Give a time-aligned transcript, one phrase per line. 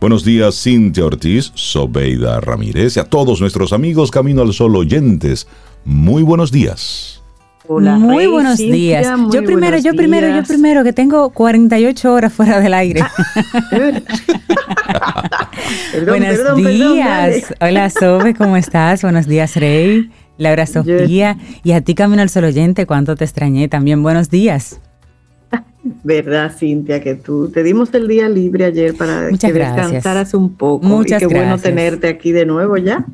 [0.00, 5.48] Buenos días, Cintia Ortiz, Sobeida Ramírez y a todos nuestros amigos Camino al Sol oyentes.
[5.84, 7.20] Muy buenos días.
[7.66, 9.08] Hola, muy buenos días.
[9.32, 13.02] yo primero, yo primero, yo primero, que tengo 48 horas fuera del aire.
[16.06, 17.54] buenos días.
[17.60, 19.02] Hola, Sobe, ¿cómo estás?
[19.02, 20.12] Buenos días, Rey.
[20.36, 21.36] Laura Sofía.
[21.64, 24.04] Y a ti, Camino al Sol oyente, cuánto te extrañé también.
[24.04, 24.80] Buenos días.
[26.04, 30.86] Verdad, Cintia, que tú te dimos el día libre ayer para que descansaras un poco.
[30.86, 33.04] Muchas y qué bueno tenerte aquí de nuevo ya.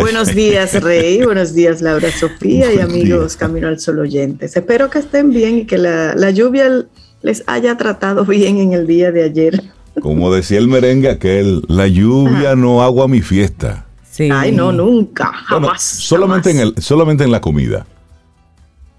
[0.00, 1.22] buenos días, Rey.
[1.22, 4.56] Buenos días, Laura Sofía y amigos Camino al Sol oyentes.
[4.56, 6.86] Espero que estén bien y que la, lluvia
[7.22, 9.62] les haya tratado bien en el día de ayer.
[10.00, 13.86] Como decía el merengue aquel, la lluvia no agua mi fiesta.
[14.10, 14.28] Sí.
[14.32, 15.82] Ay, no, nunca, jamás.
[15.82, 17.86] solamente, En el, solamente en la comida.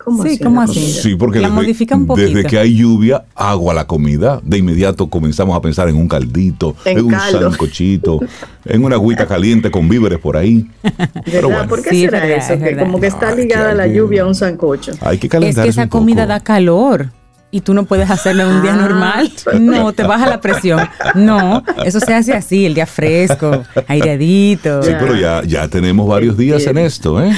[0.04, 0.80] ¿Cómo sí, ¿cómo así?
[0.80, 5.96] Sí, porque desde, que hay lluvia, agua la comida, de inmediato comenzamos a pensar en
[5.96, 8.20] un caldito, en, un sancochito,
[8.66, 10.68] en una agüita caliente con víveres por ahí.
[11.26, 11.68] Pero bueno.
[11.68, 12.58] ¿Por qué será eso?
[12.58, 14.94] Que como que está ligada la lluvia a un sancocho.
[15.02, 15.68] Hay que calentar.
[15.68, 17.10] Es que esa comida da calor
[17.52, 18.78] y tú no puedes hacerlo en un día ah.
[18.78, 19.32] normal.
[19.60, 20.80] No, te baja la presión.
[21.14, 24.82] No, eso se hace así, el día fresco, aireadito.
[24.82, 27.32] Sí, pero ya, ya tenemos varios días en esto, ¿eh?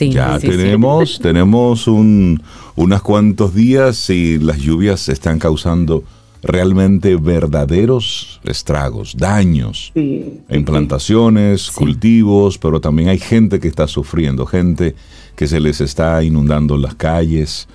[0.00, 2.42] Ya tenemos, tenemos un,
[2.76, 6.04] unos cuantos días y las lluvias están causando
[6.42, 14.94] realmente verdaderos estragos, daños en plantaciones, cultivos, pero también hay gente que está sufriendo, gente
[15.34, 17.68] que se les está inundando las calles,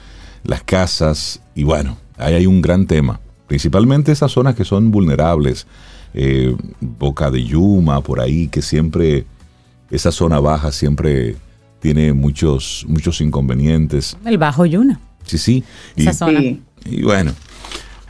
[0.43, 5.67] las casas, y bueno, ahí hay un gran tema, principalmente esas zonas que son vulnerables,
[6.13, 9.25] eh, Boca de Yuma, por ahí, que siempre,
[9.89, 11.35] esa zona baja siempre
[11.83, 14.15] tiene muchos, muchos inconvenientes.
[14.23, 15.01] El Bajo Yuna.
[15.25, 15.63] Sí, sí.
[15.97, 16.39] Y, Esa zona.
[16.39, 17.33] Y bueno.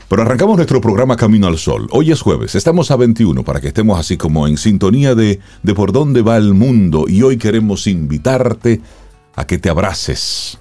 [0.08, 1.88] Pero arrancamos nuestro programa Camino al Sol.
[1.90, 5.74] Hoy es jueves, estamos a 21 para que estemos así como en sintonía de, de
[5.74, 8.80] por dónde va el mundo y hoy queremos invitarte
[9.34, 10.56] a que te abraces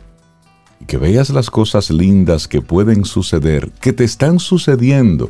[0.82, 5.30] y que veas las cosas lindas que pueden suceder, que te están sucediendo.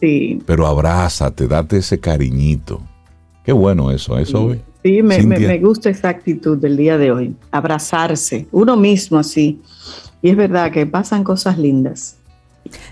[0.00, 0.42] Sí.
[0.44, 2.80] Pero abrázate, date ese cariñito.
[3.44, 4.60] Qué bueno eso, eso hoy.
[4.86, 9.60] Sí, me, gusta esa actitud del día de hoy, abrazarse, uno mismo así.
[10.22, 12.18] Y es verdad que pasan cosas lindas.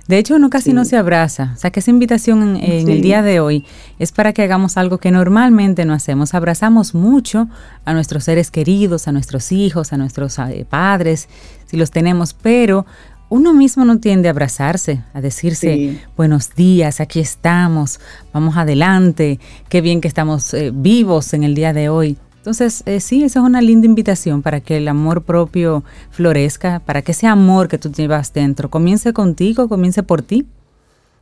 [0.09, 1.53] De hecho, uno casi no se abraza.
[1.55, 3.65] O sea, que esa invitación en, el día de hoy
[4.01, 6.35] es para que hagamos algo que normalmente no hacemos.
[6.35, 7.49] Abrazamos mucho
[7.85, 11.29] a nuestros seres queridos, a nuestros hijos, a nuestros eh, padres,
[11.67, 12.87] si los tenemos, pero
[13.29, 18.01] uno mismo no tiende a abrazarse, a decirse buenos días, aquí estamos,
[18.33, 22.17] vamos adelante, qué bien que estamos eh, vivos en el día de hoy.
[22.37, 27.01] Entonces, eh, sí, esa es una linda invitación para que el amor propio florezca, para
[27.01, 30.47] que ese amor que tú llevas dentro comience contigo, comience por ti,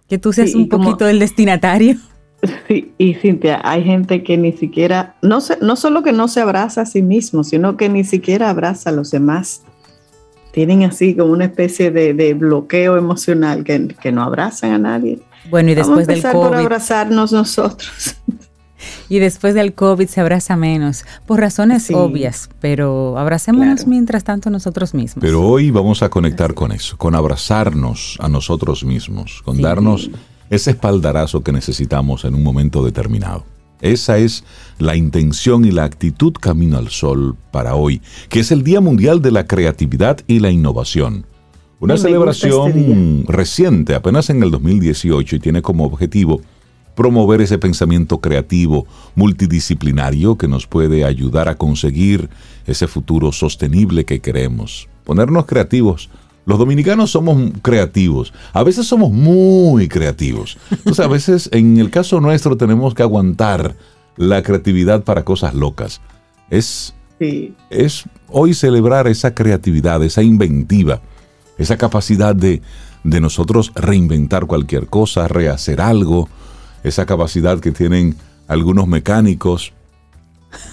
[0.08, 1.96] que tú seas un poquito el destinatario.
[2.66, 6.80] Sí, y Cintia, hay gente que ni siquiera, no, no solo que no se abraza
[6.80, 9.62] a sí mismo, sino que ni siquiera abraza a los demás
[10.52, 15.20] tienen así como una especie de, bloqueo emocional que, no abrazan a nadie.
[15.50, 16.32] Bueno, y después del COVID.
[16.32, 18.16] por abrazarnos nosotros.
[19.08, 24.94] Y después del COVID se abraza menos, por razones obvias, pero abracémonos mientras tanto nosotros
[24.94, 25.22] mismos.
[25.22, 30.10] Pero hoy vamos a conectar con eso, con abrazarnos a nosotros mismos, con darnos
[30.50, 33.44] ese espaldarazo que necesitamos en un momento determinado.
[33.82, 34.44] Esa es
[34.78, 38.00] la intención y la actitud Camino al Sol para hoy,
[38.30, 41.26] que es el Día Mundial de la Creatividad y la Innovación.
[41.80, 46.40] Una celebración este reciente, apenas en el 2018, y tiene como objetivo
[46.94, 52.30] promover ese pensamiento creativo, multidisciplinario, que nos puede ayudar a conseguir
[52.66, 54.88] ese futuro sostenible que queremos.
[55.04, 56.08] Ponernos creativos
[56.44, 60.58] los dominicanos somos creativos, a veces somos muy creativos.
[60.70, 63.76] Entonces a veces en el caso nuestro tenemos que aguantar
[64.16, 66.00] la creatividad para cosas locas.
[66.50, 66.94] Es,
[67.70, 71.00] es hoy celebrar esa creatividad, esa inventiva,
[71.58, 72.60] esa capacidad de,
[73.04, 76.28] de nosotros reinventar cualquier cosa, rehacer algo,
[76.82, 78.16] esa capacidad que tienen
[78.48, 79.72] algunos mecánicos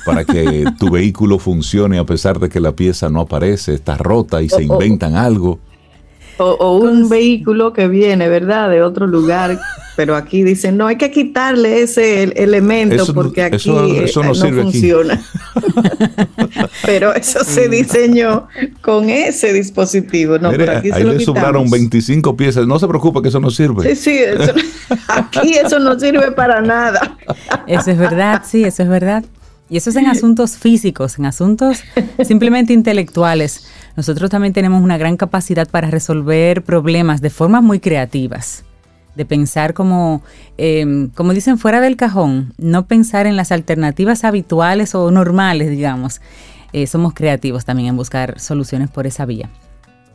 [0.06, 4.42] para que tu vehículo funcione a pesar de que la pieza no aparece, está rota
[4.42, 5.60] y se inventan algo.
[6.42, 9.60] O, un vehículo que viene, ¿verdad?, de otro lugar,
[9.98, 13.70] pero aquí dicen, no, hay que quitarle ese elemento porque aquí
[14.02, 15.22] eso, no, funciona.
[16.86, 18.48] pero eso se diseñó
[18.82, 20.38] con ese dispositivo.
[20.40, 22.66] No, aquí ahí le sobraron 25 piezas.
[22.66, 23.94] No se preocupe que eso no sirve.
[23.94, 24.20] Sí, sí,
[25.10, 27.18] aquí eso no sirve para nada.
[27.68, 29.26] Eso es verdad, sí, eso es verdad.
[29.70, 31.84] Y eso es en asuntos físicos, en asuntos
[32.26, 33.68] simplemente intelectuales.
[33.96, 38.64] Nosotros también tenemos una gran capacidad para resolver problemas de formas muy creativas.
[39.16, 40.22] de pensar como,
[40.58, 46.22] em, como dicen, fuera del cajón, no pensar en las alternativas habituales o normales, digamos.
[46.72, 49.50] Eh, somos creativos también en buscar soluciones por esa vía.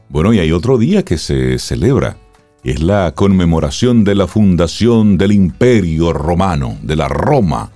[0.08, 2.16] Bueno, y hay otro día que se celebra.
[2.62, 7.70] Es la conmemoración de la fundación del Imperio Romano, de la Roma,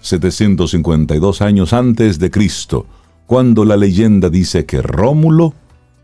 [0.00, 2.86] 752 años antes de Cristo,
[3.26, 5.54] cuando la leyenda dice que Rómulo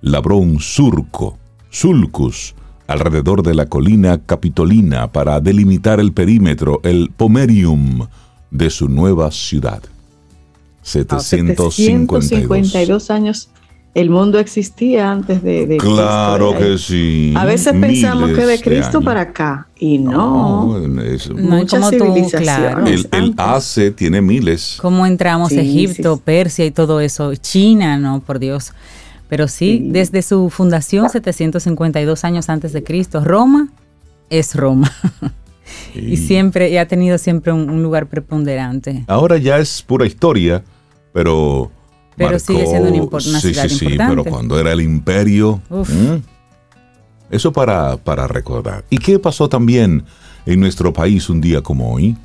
[0.00, 1.38] labró un surco,
[1.70, 2.54] sulcus,
[2.86, 8.06] alrededor de la colina capitolina para delimitar el perímetro, el pomerium,
[8.50, 9.82] de su nueva ciudad.
[10.82, 13.10] 752.
[13.10, 13.48] años
[13.94, 17.32] el mundo existía antes de, claro que sí.
[17.36, 20.78] A veces pensamos que de Cristo para acá y no.
[20.78, 23.06] no, es, muchas civilizaciones.
[23.12, 24.78] el, AC tiene miles.
[24.82, 27.34] ¿Cómo entramos a Egipto, Persia y todo eso?
[27.36, 28.72] China, no, por Dios.
[29.28, 33.68] Pero sí, desde su fundación 752 años antes de Cristo, Roma
[34.28, 34.90] es Roma.
[35.94, 39.04] y siempre, ha tenido siempre un, lugar preponderante.
[39.06, 40.64] Ahora ya es pura historia,
[41.12, 41.70] pero...
[42.16, 45.60] Pero sigue siendo una, sí, ciudad sí, sí, pero cuando era el imperio...
[47.30, 48.84] Eso para, para recordar.
[48.90, 50.04] ¿Y qué pasó también
[50.46, 52.16] en nuestro país un día como hoy?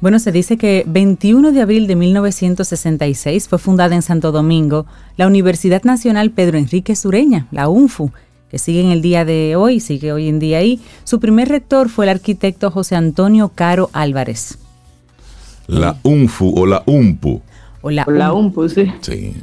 [0.00, 4.84] Bueno, se dice que 21 de abril de 1966 fue fundada en Santo Domingo
[5.16, 8.10] la Universidad Nacional Pedro Enrique Sureña, la UNFU,
[8.50, 10.80] que sigue en el día de hoy, sigue hoy en día ahí.
[11.04, 14.58] Su primer rector fue el arquitecto José Antonio Caro Álvarez.
[15.68, 17.40] La UNFU o la UNPU.
[17.82, 18.92] O la, UNPU, sí.
[19.00, 19.34] Sí.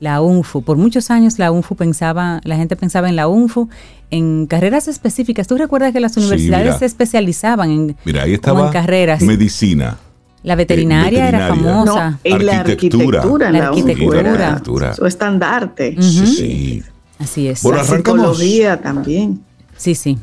[0.00, 0.62] La UNFU.
[0.62, 3.68] Por muchos años la UNFU pensaba, la gente pensaba en la UNFU
[4.10, 5.48] en carreras específicas.
[5.48, 9.20] ¿Tú recuerdas que las universidades se especializaban en, mira, ahí estaba carreras?
[9.22, 9.98] Medicina,
[10.44, 12.18] la veterinaria, era famosa.
[12.24, 13.50] No, la arquitectura.
[13.50, 14.94] La arquitectura.
[14.94, 16.00] Su estandarte.
[16.00, 16.82] Sí, sí.
[17.18, 17.64] Así es.
[17.64, 19.40] la psicología también.
[19.76, 20.16] Sí, sí.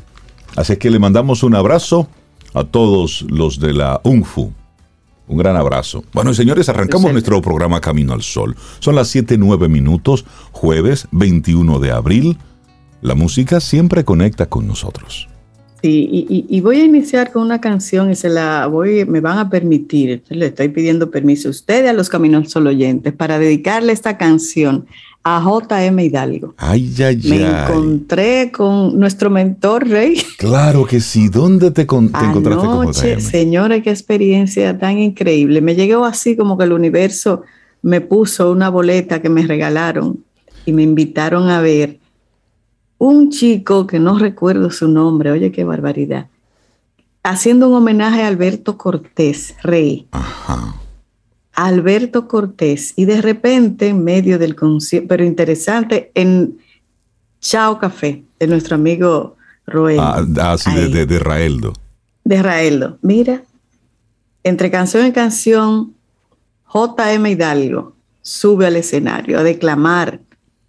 [0.56, 2.08] Así que le mandamos un abrazo
[2.54, 4.52] a todos los de la UNFU.
[5.28, 6.04] Un gran abrazo.
[6.12, 8.54] Bueno, señores, arrancamos nuestro programa Camino al Sol.
[8.78, 12.38] Son las 7, 9 minutos, jueves 21 de abril.
[13.02, 15.28] La música siempre conecta con nosotros.
[15.82, 19.50] Sí, y, voy a iniciar con una canción y se la voy, me van a
[19.50, 24.16] permitir, le estoy pidiendo permiso a ustedes, a los Caminos Solo oyentes, para dedicarle esta
[24.16, 24.86] canción
[25.28, 26.54] a JM Hidalgo.
[26.56, 30.22] Ay, ay, Me encontré con nuestro mentor Rey.
[30.38, 31.28] Claro que sí.
[31.28, 33.20] ¿Dónde te, encontraste con JM?
[33.20, 35.60] Señora, qué experiencia tan increíble.
[35.60, 37.42] Me llegó así como que el universo
[37.82, 40.22] me puso una boleta que me regalaron
[40.64, 41.98] y me invitaron a ver
[42.96, 46.28] un chico que no recuerdo su nombre, oye qué barbaridad,
[47.24, 50.06] haciendo un homenaje a Alberto Cortés, rey.
[50.12, 50.76] Ajá.
[51.56, 52.92] Alberto Cortés.
[52.96, 56.58] Y de repente, en medio del concierto, pero interesante, en
[57.40, 59.36] Chao Café, de nuestro amigo
[59.66, 59.98] Roel.
[59.98, 61.72] Ah, ah sí, de, de, Raeldo.
[62.24, 62.98] De Raeldo.
[63.02, 63.42] Mira,
[64.44, 65.94] entre canción y canción,
[66.72, 70.20] JM Hidalgo sube al escenario a declamar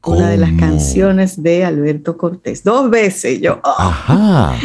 [0.07, 2.63] una de las canciones de Alberto Cortés.
[2.63, 3.59] Dos veces yo.
[3.63, 3.75] Oh.
[3.77, 4.55] Ajá.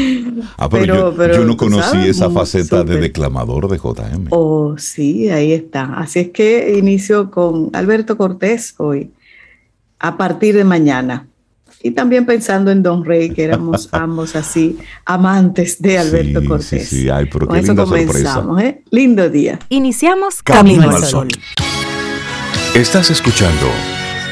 [0.56, 4.26] Ah, pero, yo, no conocí esa faceta de declamador de JM.
[4.30, 5.94] Oh, sí, ahí está.
[5.94, 9.10] Así es que inicio con Alberto Cortés hoy,
[9.98, 11.26] a partir de mañana.
[11.84, 16.88] Y también pensando en Don Rey, que éramos ambos así amantes de Alberto Cortés.
[16.88, 18.82] Sí, sí, ay, pero qué linda comenzamos, ¿eh?
[18.90, 19.58] Lindo día.
[19.69, 21.28] Iniciamos Camino, al Sol.
[22.74, 23.67] Estás escuchando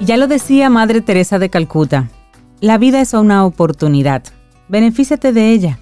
[0.00, 2.08] Ya lo decía Madre Teresa de Calcuta,
[2.60, 4.22] la vida es una oportunidad,
[4.68, 5.78] benefíciate de ella.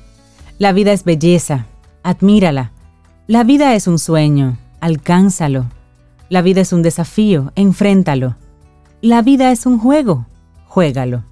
[0.58, 1.66] La vida es belleza,
[2.02, 2.72] admírala.
[3.28, 5.66] La vida es un sueño, alcánzalo.
[6.30, 8.36] La vida es un desafío, enfréntalo.
[9.00, 10.26] La vida es un juego,
[10.66, 11.22] juégalo.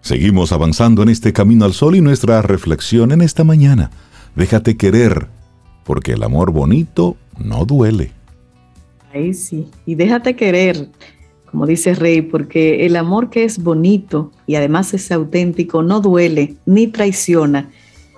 [0.00, 3.90] Seguimos avanzando en este camino al sol y nuestra reflexión en esta mañana.
[4.36, 5.26] Déjate querer,
[5.84, 8.17] porque el amor bonito no duele.
[9.12, 9.68] Ahí sí.
[9.86, 10.88] Y déjate querer,
[11.50, 16.56] como dice Rey, porque el amor que es bonito y además es auténtico no duele,
[16.66, 17.70] ni traiciona,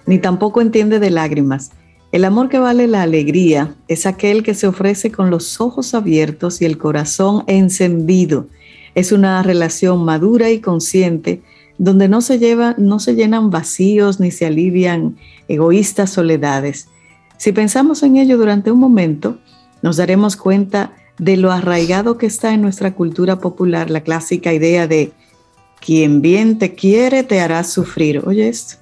[0.07, 1.71] ni tampoco entiende de lágrimas.
[2.13, 6.61] El amor que vale la alegría es aquel que se ofrece con los ojos abiertos
[6.61, 8.49] y el corazón encendido.
[8.97, 11.41] Es una relación madura y consciente
[11.79, 15.17] donde no se lleva, no se llenan vacíos ni se alivian
[15.47, 16.89] egoístas soledades.
[17.37, 19.39] Si pensamos en ello durante un momento,
[19.83, 24.87] nos daremos cuenta de lo arraigado que está en nuestra cultura popular la clásica idea
[24.87, 25.13] de
[25.81, 28.23] quien bien te quiere te hará sufrir.
[28.27, 28.77] Oye, esto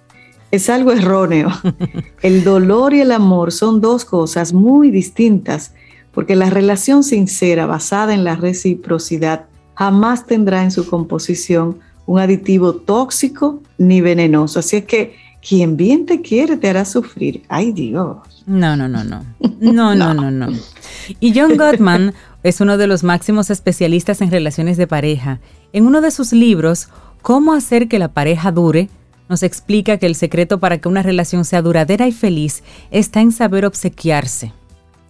[0.51, 1.51] es algo erróneo.
[2.23, 5.75] El dolor y el amor son dos cosas muy distintas,
[6.13, 12.75] porque la relación sincera basada en la reciprocidad jamás tendrá en su composición un aditivo
[12.75, 14.59] tóxico ni venenoso.
[14.59, 15.15] Así es que
[15.47, 17.43] quien bien te quiere te hará sufrir.
[17.49, 18.17] Ay Dios.
[18.47, 19.25] No, no, no, no.
[19.61, 20.49] No, no, no, no.
[21.21, 25.41] Y John Gottman es uno de los máximos especialistas en relaciones de pareja.
[25.73, 26.89] En uno de sus libros,
[27.23, 28.89] Cómo hacer que la pareja dure,
[29.29, 33.33] nos explica que el secreto para que una relación sea duradera y feliz está en
[33.33, 34.53] saber obsequiarse,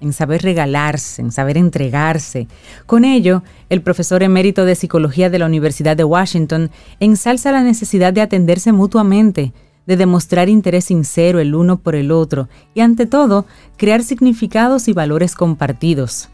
[0.01, 2.49] en saber regalarse, en saber entregarse.
[2.87, 8.13] Con ello, el profesor emérito de psicología de la Universidad de Washington ensalza la necesidad
[8.13, 9.53] de atenderse mutuamente,
[9.89, 13.47] de demostrar interés sincero el uno por el otro y ante todo,
[13.79, 16.29] crear significados y valores compartidos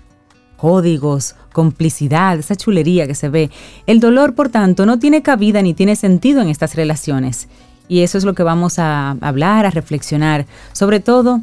[0.57, 3.51] códigos, complicidad, esa chulería que se ve.
[3.87, 7.49] El dolor, por tanto, no tiene cabida ni tiene sentido en estas relaciones.
[7.87, 10.47] Y eso es lo que vamos a hablar, a reflexionar.
[10.73, 11.43] Sobre todo,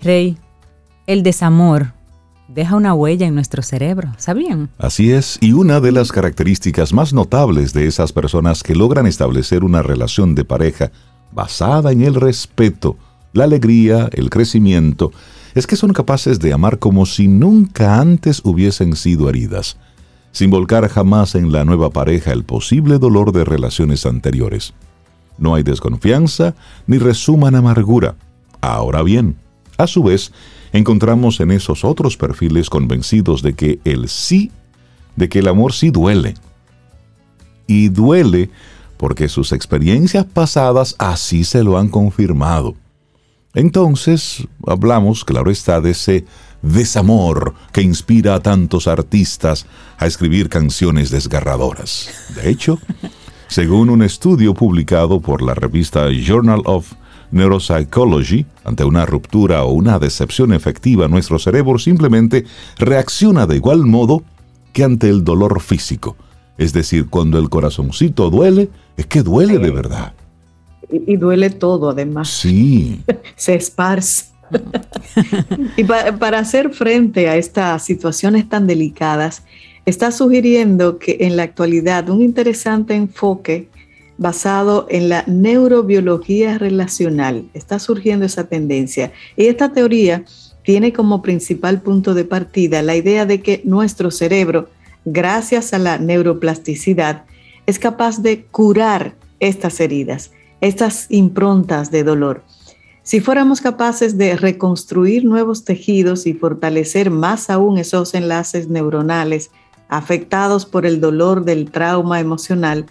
[0.00, 0.36] Rey,
[1.08, 1.92] el desamor
[2.46, 4.68] deja una huella en nuestro cerebro, ¿sabían?
[4.78, 9.64] Así es, y una de las características más notables de esas personas que logran establecer
[9.64, 10.92] una relación de pareja
[11.32, 12.96] basada en el respeto,
[13.32, 15.12] la alegría, el crecimiento,
[15.54, 19.76] es que son capaces de amar como si nunca antes hubiesen sido heridas,
[20.32, 24.72] sin volcar jamás en la nueva pareja el posible dolor de relaciones anteriores.
[25.38, 26.54] No hay desconfianza
[26.86, 28.16] ni resuman amargura.
[28.60, 29.36] Ahora bien,
[29.76, 30.32] a su vez,
[30.72, 34.50] encontramos en esos otros perfiles convencidos de que el sí,
[35.16, 36.34] de que el amor sí duele.
[37.66, 38.50] Y duele
[39.02, 42.76] porque sus experiencias pasadas así se lo han confirmado.
[43.52, 46.24] Entonces, hablamos, claro está, de ese
[46.62, 49.66] desamor que inspira a tantos artistas
[49.98, 52.10] a escribir canciones desgarradoras.
[52.36, 52.78] De hecho,
[53.48, 56.92] según un estudio publicado por la revista Journal of
[57.32, 62.44] Neuropsychology, ante una ruptura o una decepción efectiva, nuestro cerebro simplemente
[62.78, 64.22] reacciona de igual modo
[64.72, 66.16] que ante el dolor físico.
[66.56, 70.12] Es decir, cuando el corazoncito duele, es que duele de verdad
[70.92, 72.28] y, duele todo además.
[72.28, 73.00] Sí.
[73.36, 74.26] Se esparce.
[75.76, 79.42] y para hacer frente a estas situaciones tan delicadas,
[79.86, 83.68] está sugiriendo que en la actualidad un interesante enfoque
[84.18, 87.46] basado en la neurobiología relacional.
[87.54, 89.12] Está surgiendo esa tendencia.
[89.36, 90.24] Y esta teoría
[90.64, 94.68] tiene como principal punto de partida la idea de que nuestro cerebro,
[95.06, 97.24] gracias a la neuroplasticidad,
[97.66, 100.30] es capaz de curar estas heridas
[100.62, 102.42] estas improntas de dolor.
[103.02, 109.50] Si fuéramos capaces de reconstruir nuevos tejidos y fortalecer más aún esos enlaces neuronales
[109.88, 112.86] afectados por el dolor del trauma emocional,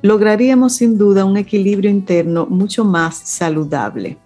[0.00, 4.16] lograríamos sin duda un equilibrio interno mucho más saludable.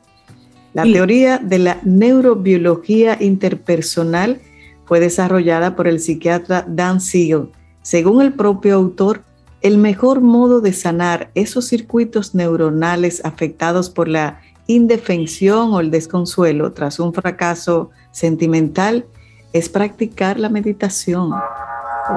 [0.72, 4.40] La teoría de la neurobiología interpersonal
[4.84, 7.48] fue desarrollada por el psiquiatra Dan Siegel.
[7.82, 9.24] Según el propio autor,
[9.64, 16.72] el mejor modo de sanar esos circuitos neuronales afectados por la indefensión o el desconsuelo
[16.72, 19.06] tras un fracaso sentimental
[19.54, 21.32] es practicar la meditación.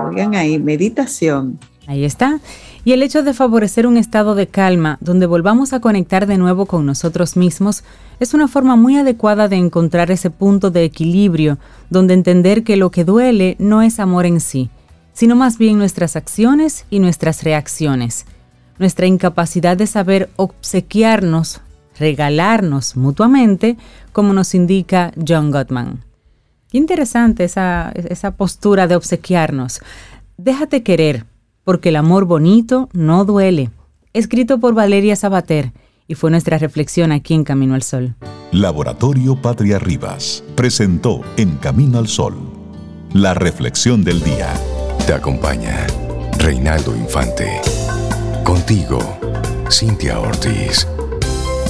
[0.09, 1.57] Oigan ahí, meditación.
[1.87, 2.41] Ahí está.
[2.83, 6.65] Y el hecho de favorecer un estado de calma donde volvamos a conectar de nuevo
[6.65, 7.85] con nosotros mismos
[8.19, 12.91] es una forma muy adecuada de encontrar ese punto de equilibrio donde entender que lo
[12.91, 14.69] que duele no es amor en sí,
[15.17, 18.27] sino más bien nuestras acciones y nuestras reacciones,
[18.77, 21.59] nuestra incapacidad de saber obsequiarnos,
[21.97, 23.77] regalarnos mutuamente,
[24.12, 26.03] como nos indica John Gottman.
[26.71, 29.79] interesante esa, esa postura de obsequiarnos.
[30.38, 31.25] Déjate querer,
[31.63, 33.71] porque el amor bonito no duele.
[34.13, 35.71] Escrito por Valeria Sabater
[36.07, 38.13] y fue nuestra reflexión aquí en Camino al Sol.
[38.51, 42.36] Laboratorio Patria Rivas presentó En Camino al Sol
[43.13, 44.53] la reflexión del día.
[45.07, 45.87] Te acompaña
[46.37, 47.61] Reinaldo Infante.
[48.43, 48.99] Contigo,
[49.71, 50.85] Cintia Ortiz.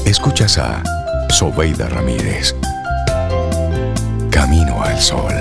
[0.07, 0.81] Escuchas a
[1.29, 2.55] Sobeida Ramírez.
[4.31, 5.35] Camino al Sol.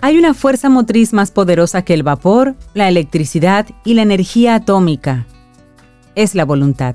[0.00, 5.26] Hay una fuerza motriz más poderosa que el vapor, la electricidad y la energía atómica.
[6.14, 6.94] Es la voluntad.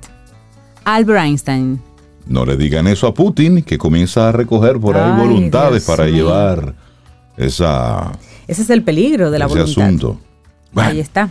[0.83, 1.81] Albert Einstein.
[2.27, 6.75] No le digan eso a Putin, que comienza a recoger por ahí voluntades para llevar
[7.37, 8.11] esa
[8.47, 10.17] Ese es el peligro de la Ese asunto.
[10.75, 11.29] Ahí está.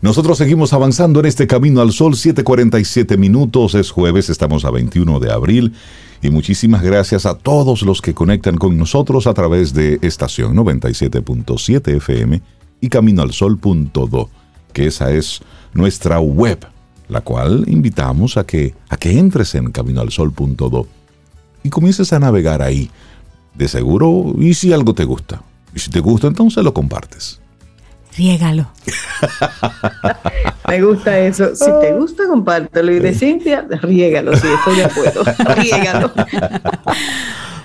[0.00, 5.18] Nosotros seguimos avanzando en este camino al sol, 7:47 minutos, es jueves, estamos a 21
[5.18, 5.72] de abril
[6.20, 11.96] y muchísimas gracias a todos los que conectan con nosotros a través de estación 97.7
[11.96, 12.42] FM
[12.80, 14.28] y caminoalsol.do,
[14.72, 15.40] que esa es
[15.72, 16.66] nuestra web,
[17.08, 20.86] la cual invitamos a que, a que entres en caminoalsol.do
[21.62, 22.90] y comiences a navegar ahí.
[23.54, 25.42] De seguro, y si algo te gusta.
[25.74, 27.40] Y si te gusta, entonces lo compartes.
[28.16, 28.68] Riégalo.
[30.68, 31.54] Me gusta eso.
[31.54, 32.92] Si te gusta, compártelo.
[32.92, 34.36] Y de Cintia, riégalo.
[34.36, 35.24] Si estoy de acuerdo.
[35.56, 36.12] riégalo.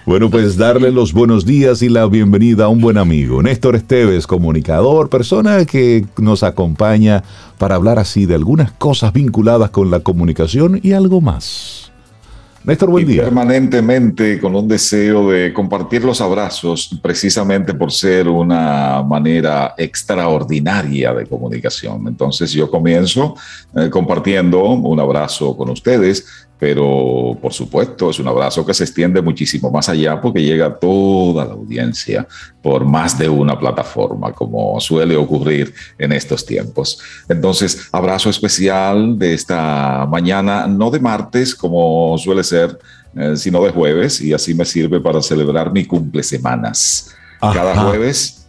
[0.10, 4.26] Bueno, pues darle los buenos días y la bienvenida a un buen amigo, Néstor Esteves,
[4.26, 7.24] comunicador, persona que nos acompaña
[7.60, 11.92] para hablar así de algunas cosas vinculadas con la comunicación y algo más.
[12.64, 13.24] Néstor, buen día.
[13.24, 21.28] Permanentemente con un deseo de compartir los abrazos, precisamente por ser una manera extraordinaria de
[21.28, 22.08] comunicación.
[22.08, 23.36] Entonces yo comienzo
[23.76, 29.22] eh, compartiendo un abrazo con ustedes, pero por supuesto es un abrazo que se extiende
[29.22, 32.28] muchísimo más allá porque llega a toda la audiencia
[32.62, 37.00] por más de una plataforma, como suele ocurrir en estos tiempos.
[37.30, 42.78] Entonces, abrazo especial de esta mañana, no de martes como suele ser,
[43.16, 47.16] eh, sino de jueves, y así me sirve para celebrar mi cumple semanas.
[47.40, 48.40] Cada jueves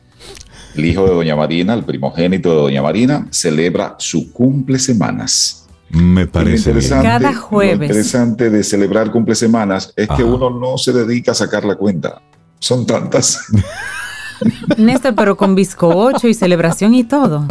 [0.76, 5.66] el hijo de Doña Marina, el primogénito de Doña Marina, celebra su cumple semanas.
[5.90, 7.78] Me parece interesante, Cada jueves.
[7.78, 11.75] Lo interesante de celebrar cumple semanas es que uno no se dedica a sacar la
[11.75, 12.23] cuenta.
[12.59, 13.40] Son tantas.
[14.76, 17.47] Néstor, pero con bizcocho y celebración y todo.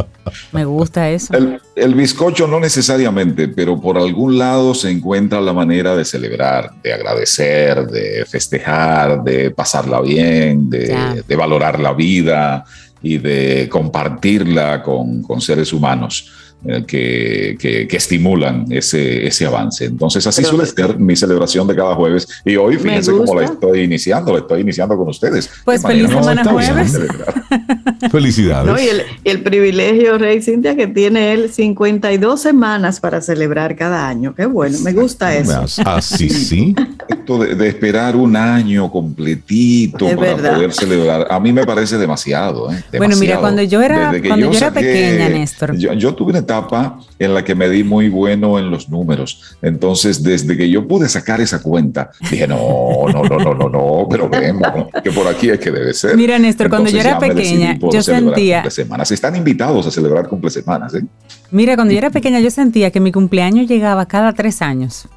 [0.52, 1.34] Me gusta eso.
[1.34, 6.72] El, el, bizcocho no necesariamente, pero por algún lado se encuentra la manera de celebrar,
[6.82, 12.66] de agradecer, de festejar, de pasarla bien, de, de valorar la vida
[13.02, 16.32] y de compartirla con, con seres humanos.
[16.66, 19.86] Eh, que, que, estimulan ese, ese avance.
[19.86, 22.28] Entonces, así suele ser mi celebración de cada jueves.
[22.44, 25.50] Y hoy, fíjense cómo la estoy iniciando, la estoy iniciando con ustedes.
[25.64, 27.00] Pues feliz semana jueves.
[28.12, 28.84] Felicidades.
[28.84, 34.36] y, el, el, privilegio, Rey Cintia, que tiene él 52 semanas para celebrar cada año.
[34.36, 35.64] Qué bueno, me gusta eso.
[35.86, 36.76] Así sí.
[37.08, 42.72] Esto de, esperar un año completito para poder celebrar, a mí me parece demasiado.
[42.72, 42.84] ¿eh?
[42.98, 45.78] Bueno, mira, cuando yo era, cuando yo, era pequeña, Néstor.
[45.78, 49.56] Yo, yo tuve una etapa en la que me di muy bueno en los números.
[49.62, 54.08] Entonces, desde que yo pude sacar esa cuenta, dije, no, no, no, no, no, no,
[54.10, 54.60] pero ven,
[55.04, 56.18] que por aquí es que debe ser.
[56.18, 58.68] Mira, Néstor, cuando yo era pequeña, yo sentía...
[58.70, 59.12] Semanas.
[59.12, 61.04] Están invitados a celebrar cumple semanas, ¿eh?
[61.52, 65.08] Mira, cuando yo era pequeña, yo sentía que mi cumpleaños llegaba cada tres años.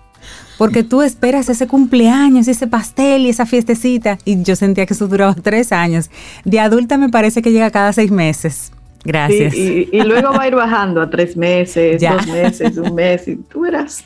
[0.58, 4.18] Porque tú esperas ese cumpleaños, ese pastel y esa fiestecita.
[4.24, 6.10] Y yo sentía que eso duraba tres años.
[6.44, 8.72] De adulta me parece que llega cada seis meses.
[9.04, 9.54] Gracias.
[9.54, 13.60] y, luego va a ir bajando a tres meses, dos meses, un mes, y tú
[13.62, 14.04] verás.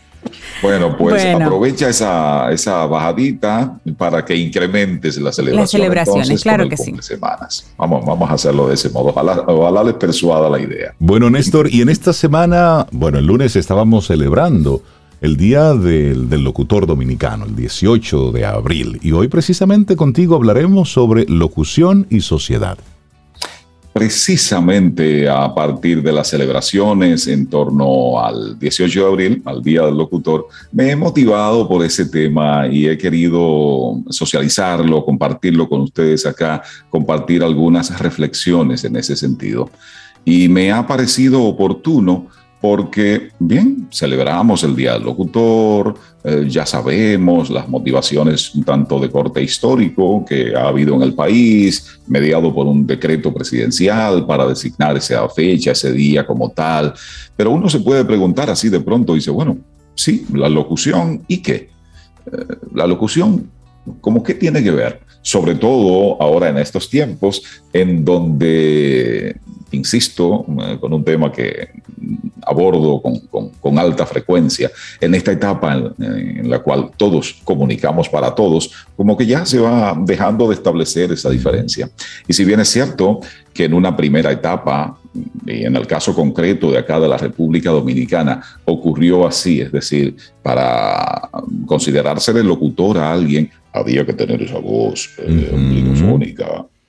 [0.62, 5.62] Bueno, pues aprovecha esa, esa bajadita para que incrementes la celebración.
[5.62, 6.94] Las celebraciones, claro que sí.
[7.00, 7.66] Semanas.
[7.76, 9.10] Vamos, vamos a hacerlo de ese modo.
[9.10, 10.94] Ojalá, ojalá les persuada la idea.
[10.98, 14.82] Bueno, Néstor, y en esta semana, bueno, el lunes estábamos celebrando
[15.20, 18.98] el Día del, del, Locutor Dominicano, el 18 de abril.
[19.02, 22.78] Y hoy precisamente contigo hablaremos sobre locución y sociedad
[23.96, 29.96] precisamente a partir de las celebraciones en torno al 18 de abril, al Día del
[29.96, 36.62] Locutor, me he motivado por ese tema y he querido socializarlo, compartirlo con ustedes acá,
[36.90, 39.70] compartir algunas reflexiones en ese sentido.
[40.26, 42.26] Y me ha parecido oportuno
[42.60, 49.42] porque, bien, celebramos el Día del Locutor, eh, ya sabemos las motivaciones tanto de corte
[49.42, 55.28] histórico que ha habido en el país, mediado por un decreto presidencial para designar esa
[55.28, 56.94] fecha, ese día como tal,
[57.36, 59.58] pero uno se puede preguntar así de pronto, dice, bueno,
[59.94, 61.68] sí, la locución, ¿y qué?
[62.26, 63.50] Eh, la locución,
[64.00, 65.00] ¿cómo qué tiene que ver?
[65.20, 67.42] Sobre todo ahora en estos tiempos
[67.72, 69.36] en donde
[69.72, 71.68] insisto, eh, con un tema que
[72.46, 78.70] abordo con, con, alta frecuencia, en esta etapa en, la cual todos comunicamos para todos,
[78.96, 81.90] como que ya se va dejando de establecer esa diferencia.
[82.26, 83.20] Y si bien es cierto
[83.52, 84.96] que en una primera etapa,
[85.46, 90.16] y en el caso concreto de acá de la República Dominicana, ocurrió así, es decir,
[90.42, 91.28] para
[91.66, 95.50] considerarse de locutor a alguien, había que tener esa voz eh,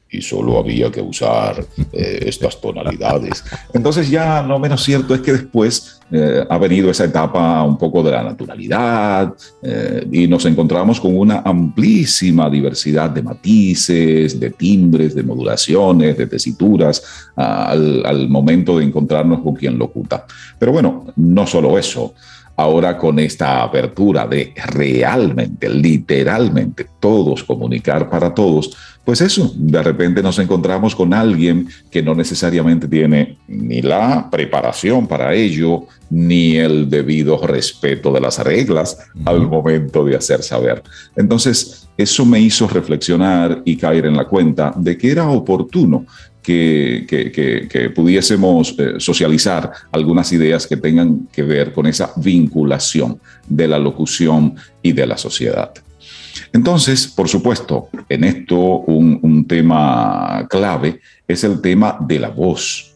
[0.09, 3.43] y solo había que usar eh, estas tonalidades.
[3.73, 8.01] Entonces ya no menos cierto es que después eh, ha venido esa etapa un poco
[8.01, 15.13] de la naturalidad eh, y nos encontramos con una amplísima diversidad de matices, de timbres,
[15.13, 17.03] de modulaciones, de tesituras
[17.35, 20.25] al, al momento de encontrarnos con quien locuta.
[20.57, 22.13] Pero bueno, no solo eso
[22.57, 30.21] ahora con esta apertura de realmente, literalmente, todos comunicar para todos, pues eso, de repente
[30.21, 36.89] nos encontramos con alguien que no necesariamente tiene ni la preparación para ello, ni el
[36.89, 40.83] debido respeto de las reglas al momento de hacer saber.
[41.15, 46.05] Entonces, eso me hizo reflexionar y caer en la cuenta de que era oportuno
[46.47, 53.77] que, pudiésemos eh, socializar algunas ideas que tengan que ver con esa vinculación de la
[53.77, 55.73] locución y de la sociedad.
[56.53, 62.93] Entonces, por supuesto, en esto un, tema clave es el tema de la voz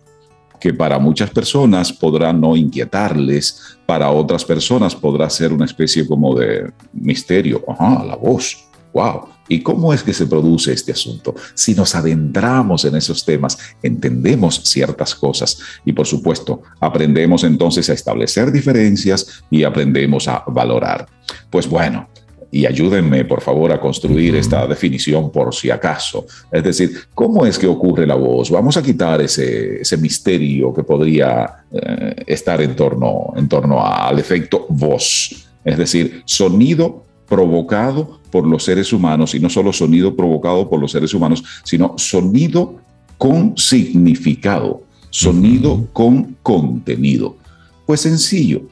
[0.60, 6.38] que para muchas personas podrá no inquietarles, para otras personas podrá ser una especie como
[6.38, 7.64] de misterio.
[7.68, 8.70] Ajá, la voz.
[8.94, 9.28] Wow.
[9.48, 11.36] ¿Y cómo es que se produce este asunto?
[11.54, 17.94] Si nos adentramos en esos temas, entendemos ciertas cosas y por supuesto aprendemos entonces a
[17.94, 21.08] establecer diferencias y aprendemos a valorar.
[21.50, 22.08] Pues bueno,
[22.52, 26.26] y ayúdenme por favor a construir esta definición por si acaso.
[26.52, 28.52] Es decir, ¿cómo es que ocurre la voz?
[28.52, 34.20] Vamos a quitar ese, ese misterio que podría eh, estar en torno, en torno al
[34.20, 35.48] efecto voz.
[35.64, 40.92] Es decir, sonido provocado por los seres humanos, y no solo sonido provocado por los
[40.92, 42.76] seres humanos, sino sonido
[43.18, 47.38] con significado, sonido con contenido.
[47.86, 48.64] Pues sencillo,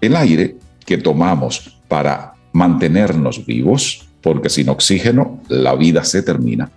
[0.00, 6.70] el aire que tomamos para mantenernos vivos, porque sin oxígeno la vida se termina.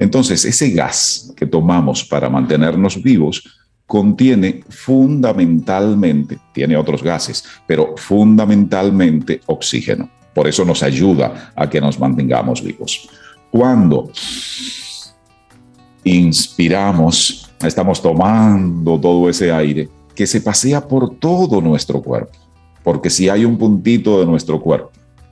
[0.00, 3.44] Entonces, ese gas que tomamos para mantenernos vivos
[3.86, 10.10] contiene fundamentalmente, tiene otros gases, pero fundamentalmente oxígeno.
[10.34, 13.08] Por eso nos ayuda a que nos mantengamos vivos.
[13.50, 14.10] Cuando
[16.04, 22.32] inspiramos, estamos tomando todo ese aire que se pasea por todo nuestro cuerpo.
[22.82, 24.90] Porque si hay un puntito de nuestro cuerpo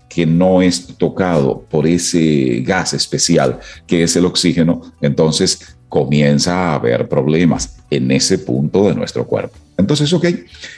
[0.08, 6.74] que no es tocado por ese gas especial que es el oxígeno, entonces comienza a
[6.74, 9.56] haber problemas en ese punto de nuestro cuerpo.
[9.76, 10.26] Entonces, ok,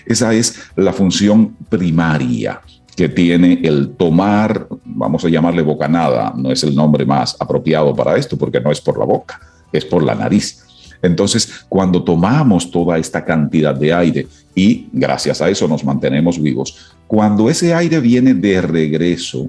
[0.06, 2.60] esa es la función primaria
[2.96, 8.16] que tiene el tomar, vamos a llamarle bocanada, no es el nombre más apropiado para
[8.16, 9.40] esto porque no es por la boca,
[9.72, 10.62] es por la nariz.
[11.00, 16.94] Entonces, cuando tomamos toda esta cantidad de aire y gracias a eso nos mantenemos vivos,
[17.06, 19.48] cuando ese aire viene de regreso,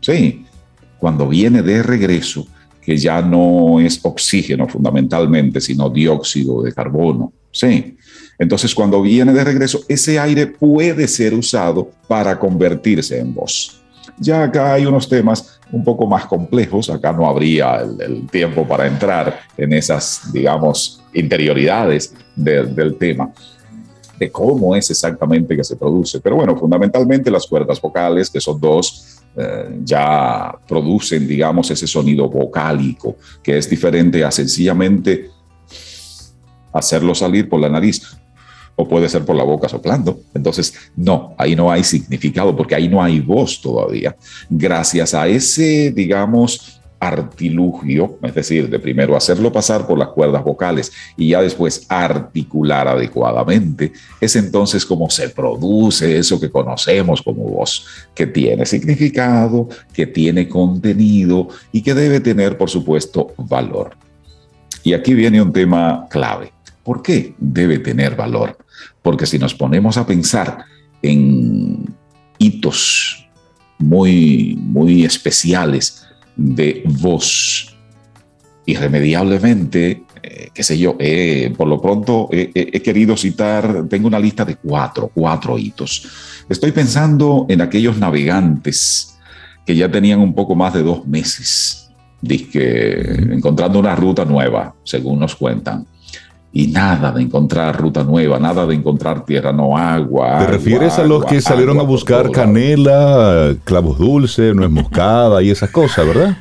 [0.00, 0.44] sí,
[0.98, 2.46] cuando viene de regreso,
[2.80, 7.96] que ya no es oxígeno fundamentalmente, sino dióxido de carbono, sí.
[8.42, 13.80] Entonces, cuando viene de regreso, ese aire puede ser usado para convertirse en voz.
[14.18, 18.88] Ya acá hay unos temas un poco más complejos, acá no habría el, tiempo para
[18.88, 23.30] entrar en esas, digamos, interioridades del tema
[24.18, 26.18] de cómo es exactamente que se produce.
[26.18, 32.28] Pero bueno, fundamentalmente las cuerdas vocales, que son dos, eh, ya producen, digamos, ese sonido
[32.28, 35.30] vocálico, que es diferente a sencillamente
[36.72, 38.02] hacerlo salir por la nariz
[38.76, 40.20] o puede ser por la boca soplando.
[40.34, 44.16] Entonces, no, ahí no hay significado porque ahí no hay voz todavía.
[44.48, 50.92] Gracias a ese, digamos, artilugio, es decir, de primero hacerlo pasar por las cuerdas vocales
[51.16, 57.84] y ya después articular adecuadamente, es entonces como se produce eso que conocemos como voz,
[58.14, 63.96] que tiene significado, que tiene contenido y que debe tener, por supuesto, valor.
[64.84, 66.52] Y aquí viene un tema clave.
[66.84, 68.58] ¿Por qué debe tener valor?
[69.02, 70.64] Porque si nos ponemos a pensar
[71.02, 71.94] en
[72.38, 73.28] hitos
[73.78, 77.76] muy, muy especiales, de voz.
[78.64, 84.44] Irremediablemente, eh, qué sé yo, eh, por lo pronto he querido citar, tengo una lista
[84.44, 86.44] de cuatro, cuatro hitos.
[86.48, 89.18] Estoy pensando en aquellos navegantes
[89.66, 91.90] que ya tenían un poco más de dos meses,
[92.22, 95.86] encontrando una ruta nueva, según nos cuentan
[96.52, 100.40] y nada de encontrar ruta nueva, nada de encontrar tierra, no agua.
[100.40, 105.70] ¿Te refieres a los que salieron a buscar canela, clavos dulces, nuez moscada y esas
[105.70, 106.36] cosas, verdad?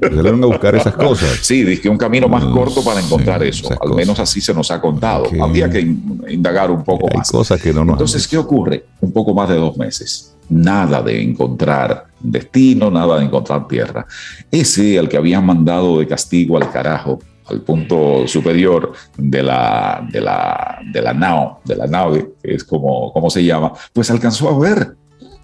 [0.00, 1.38] Salieron a buscar esas cosas.
[1.42, 3.68] Sí, dice que un camino más corto para encontrar eso.
[3.80, 5.24] Al menos así se nos ha contado.
[5.40, 7.30] Había que indagar un poco más.
[7.30, 8.84] Cosas que no nos Entonces, ¿qué ocurre?
[9.00, 10.34] Un poco más de dos meses.
[10.50, 14.06] Nada de encontrar destino, nada de encontrar tierra.
[14.50, 20.20] Ese al que habían mandado de castigo al carajo al punto superior de la, de
[20.20, 24.58] la, de la nao, de la nave, es como, como se llama, pues alcanzó a
[24.58, 24.96] ver.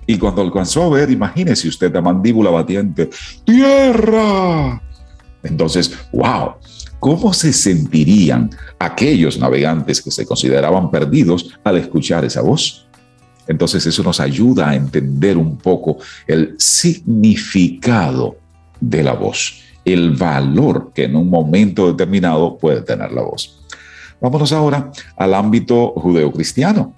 [0.06, 3.10] Y cuando alcanzó a ver, imagínese usted la mandíbula batiente,
[3.44, 4.80] ¡tierra!
[5.42, 6.54] Entonces, wow,
[7.00, 12.86] ¿cómo se sentirían aquellos navegantes que se consideraban perdidos al escuchar esa voz?
[13.48, 18.36] Entonces eso nos ayuda a entender un poco el significado
[18.80, 23.64] de la voz el valor que en un momento determinado puede tener la voz.
[24.20, 26.92] Vámonos ahora al ámbito judeocristiano.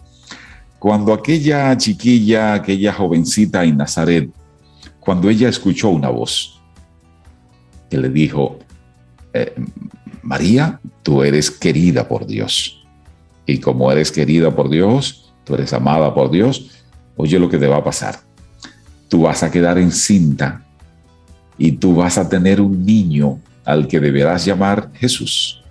[0.79, 4.31] Cuando aquella chiquilla, aquella jovencita en Nazaret,
[5.01, 6.61] cuando ella escuchó una voz
[7.91, 8.59] que le dijo,
[9.35, 9.55] eh,
[10.23, 12.87] María, tú eres querida por Dios.
[13.45, 16.71] Y como eres querida por Dios, tú eres amada por Dios,
[17.17, 18.21] oye lo que te va a pasar.
[19.09, 20.65] Tú vas a quedar encinta
[21.59, 25.63] y tú vas a tener un niño al que deberás llamar Jesús.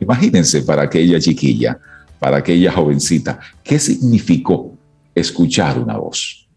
[0.00, 1.78] Imagínense para aquella chiquilla,
[2.18, 4.76] para aquella jovencita, ¿qué significó
[5.14, 6.48] escuchar una voz?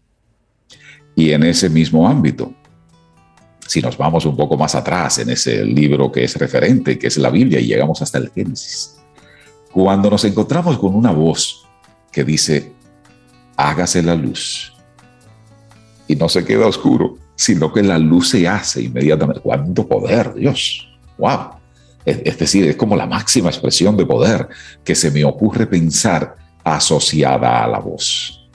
[1.14, 2.52] Y en ese mismo ámbito,
[3.66, 7.18] si nos vamos un poco más atrás en ese libro que es referente, que es
[7.18, 8.96] la Biblia, y llegamos hasta el Génesis,
[9.72, 11.66] cuando nos encontramos con una voz
[12.10, 12.72] que dice,
[13.56, 14.72] hágase la luz,
[16.08, 19.40] y no se queda oscuro, sino que la luz se hace inmediatamente.
[19.42, 20.88] ¡Cuánto poder, Dios!
[21.18, 21.50] ¡Wow!
[22.04, 24.48] Es, decir, es como la máxima expresión de poder
[24.84, 28.48] que se me ocurre pensar asociada a la voz.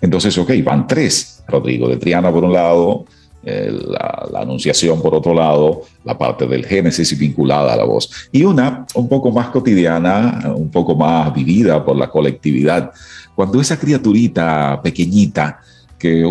[0.00, 1.44] Entonces, ok, van tres.
[1.46, 3.04] Rodrigo de Triana por un lado,
[3.42, 8.28] la, la, anunciación por otro lado, la parte del Génesis vinculada a la voz.
[8.32, 12.90] Y una un poco más cotidiana, un poco más vivida por la colectividad.
[13.34, 15.60] Cuando esa criaturita pequeñita
[16.02, 16.26] que,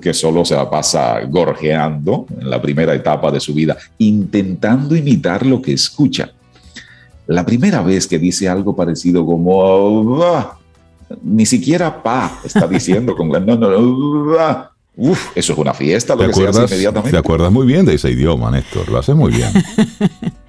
[0.00, 5.44] que solo se la pasa gorjeando en la primera etapa de su vida, intentando imitar
[5.44, 6.30] lo que escucha.
[7.26, 10.56] La primera vez que dice algo parecido como, ah",
[11.20, 14.70] ni siquiera pa está diciendo con no, no, no, ah".
[14.96, 17.10] Uf, eso es una fiesta, lo que se hace inmediatamente.
[17.10, 19.50] Te acuerdas muy bien de ese idioma, Néstor, lo haces muy bien.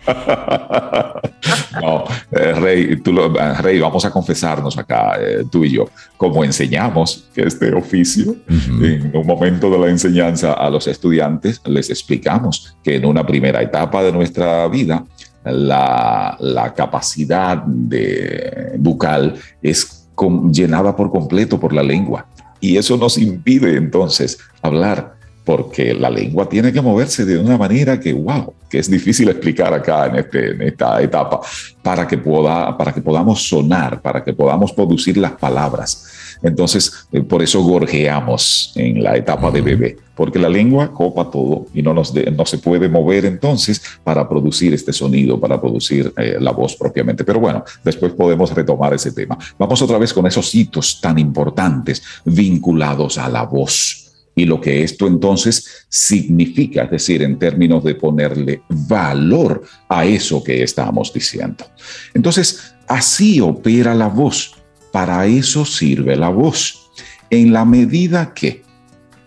[1.82, 6.44] no, eh, Rey, tú eh, Rey, vamos a confesarnos acá, eh, tú y yo, como
[6.44, 12.78] enseñamos que este oficio, en un momento de la enseñanza a los estudiantes, les explicamos
[12.84, 15.04] que en una primera etapa de nuestra vida,
[15.44, 20.08] la, la capacidad de bucal es
[20.52, 22.28] llenada por completo por la lengua.
[22.66, 28.00] Y eso nos impide entonces hablar porque la lengua tiene que moverse de una manera
[28.00, 31.42] que, wow, que es difícil explicar acá en, este, en esta etapa,
[31.84, 36.08] para que, pueda, para que podamos sonar, para que podamos producir las palabras.
[36.46, 41.66] Entonces, eh, por eso gorjeamos en la etapa de bebé, porque la lengua copa todo
[41.74, 46.38] y no, nos no se puede mover entonces para producir este sonido, para producir eh,
[46.40, 47.24] la voz propiamente.
[47.24, 49.38] Pero bueno, después podemos retomar ese tema.
[49.58, 54.06] Vamos otra vez con esos hitos tan importantes vinculados a la voz
[54.36, 60.44] y lo que esto entonces significa, es decir, en términos de ponerle valor a eso
[60.44, 61.66] que estamos diciendo.
[62.14, 64.55] Entonces, así opera la voz,
[64.96, 66.90] para eso sirve la voz.
[67.30, 68.64] En la medida que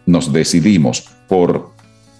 [0.06, 1.74] nos decidimos por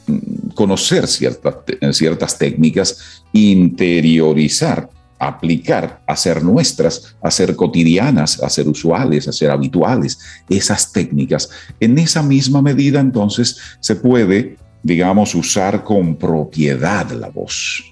[0.07, 1.55] mm, conocer ciertas,
[1.93, 10.19] ciertas técnicas, interiorizar aplicar, hacer nuestras, hacer cotidianas, hacer usuales, hacer habituales
[10.51, 11.49] esas técnicas.
[11.81, 17.88] En esa misma medida, entonces, se puede, digamos, usar con propiedad la voz.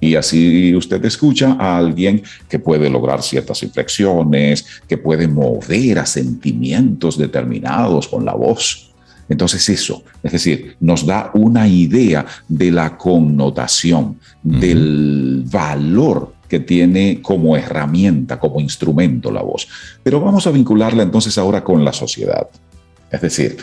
[0.00, 6.06] Y así usted escucha a alguien que puede lograr ciertas inflexiones, que puede mover a
[6.06, 8.90] sentimientos determinados con la voz.
[9.28, 17.20] Entonces eso, es decir, nos da una idea de la connotación, del valor que tiene
[17.22, 19.68] como herramienta, como instrumento la voz.
[20.02, 22.48] Pero vamos a vincularla entonces ahora con la sociedad.
[23.10, 23.56] Es decir,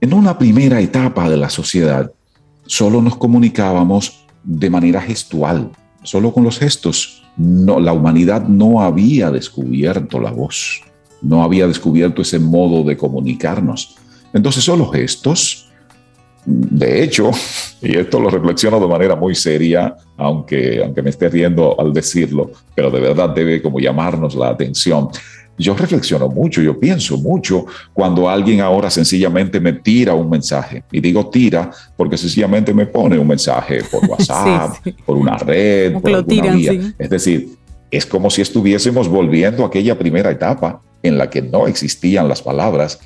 [0.00, 2.12] en una primera etapa de la sociedad,
[2.64, 5.70] solo nos comunicábamos de manera gestual,
[6.02, 7.22] solo con los gestos.
[7.36, 10.82] No, la humanidad no había descubierto la voz,
[11.22, 13.96] no había descubierto ese modo de comunicarnos.
[14.32, 15.70] Entonces, solo gestos,
[16.44, 17.30] de hecho,
[17.82, 22.50] y esto lo reflexiono de manera muy seria, aunque, aunque me esté riendo al decirlo,
[22.74, 25.08] pero de verdad debe como llamarnos la atención.
[25.58, 30.84] Yo reflexiono mucho, yo pienso mucho cuando alguien ahora sencillamente me tira un mensaje.
[30.90, 36.14] Y digo tira porque sencillamente me pone un mensaje por WhatsApp, por una red, por
[36.14, 36.94] alguna vía.
[36.98, 37.50] Es decir,
[37.90, 42.42] es como si estuviésemos volviendo a aquella primera etapa en la que no existían las
[42.42, 43.00] palabras,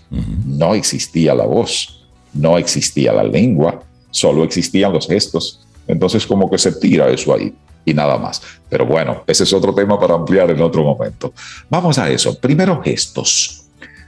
[0.46, 1.96] no existía la voz
[2.37, 5.66] no existía la lengua, solo existían los gestos.
[5.88, 7.52] Entonces como que se tira eso ahí
[7.87, 8.42] y nada más.
[8.68, 11.33] Pero bueno, ese es otro tema para ampliar en otro momento.
[11.70, 12.38] Vamos a eso.
[12.38, 13.62] Primero gestos.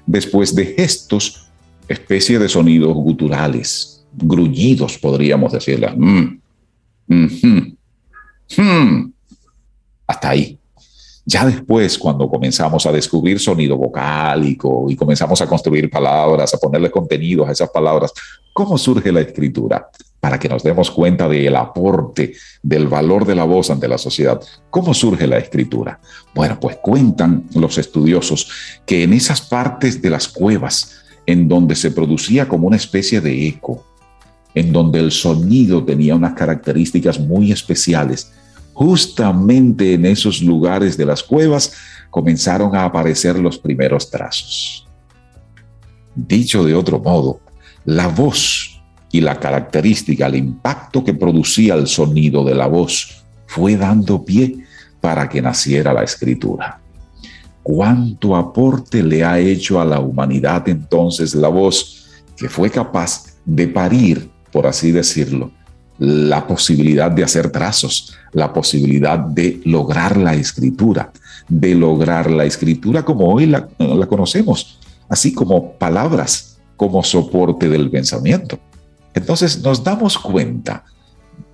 [0.04, 1.46] Después de gestos,
[1.86, 5.88] especie de sonidos guturales, grullidos podríamos decirle.
[5.96, 6.40] Mm,
[8.56, 9.12] mm,
[10.06, 10.58] hasta ahí.
[11.24, 16.90] Ya después, cuando comenzamos a descubrir sonido vocálico y comenzamos a construir palabras, a ponerle
[16.90, 18.12] contenidos a esas palabras,
[18.54, 19.90] ¿cómo surge la escritura?
[20.28, 24.38] Para que nos demos cuenta del aporte, del valor de la voz ante la sociedad.
[24.68, 26.00] ¿Cómo surge la escritura?
[26.34, 28.50] Bueno, pues cuentan los estudiosos
[28.84, 33.48] que en esas partes de las cuevas, en donde se producía como una especie de
[33.48, 33.86] eco,
[34.54, 38.30] en donde el sonido tenía unas características muy especiales,
[38.74, 41.72] justamente en esos lugares de las cuevas
[42.10, 44.86] comenzaron a aparecer los primeros trazos.
[46.14, 47.40] Dicho de otro modo,
[47.86, 48.77] la voz
[49.10, 54.64] y la característica, el impacto que producía el sonido de la voz fue dando pie
[55.00, 56.80] para que naciera la escritura.
[57.62, 63.68] ¿Cuánto aporte le ha hecho a la humanidad entonces la voz que fue capaz de
[63.68, 65.50] parir, por así decirlo,
[65.98, 71.12] la posibilidad de hacer trazos, la posibilidad de lograr la escritura,
[71.48, 73.66] de lograr la escritura como hoy la,
[74.08, 78.58] conocemos, así como palabras, como soporte del pensamiento.
[79.18, 80.84] Entonces nos damos cuenta,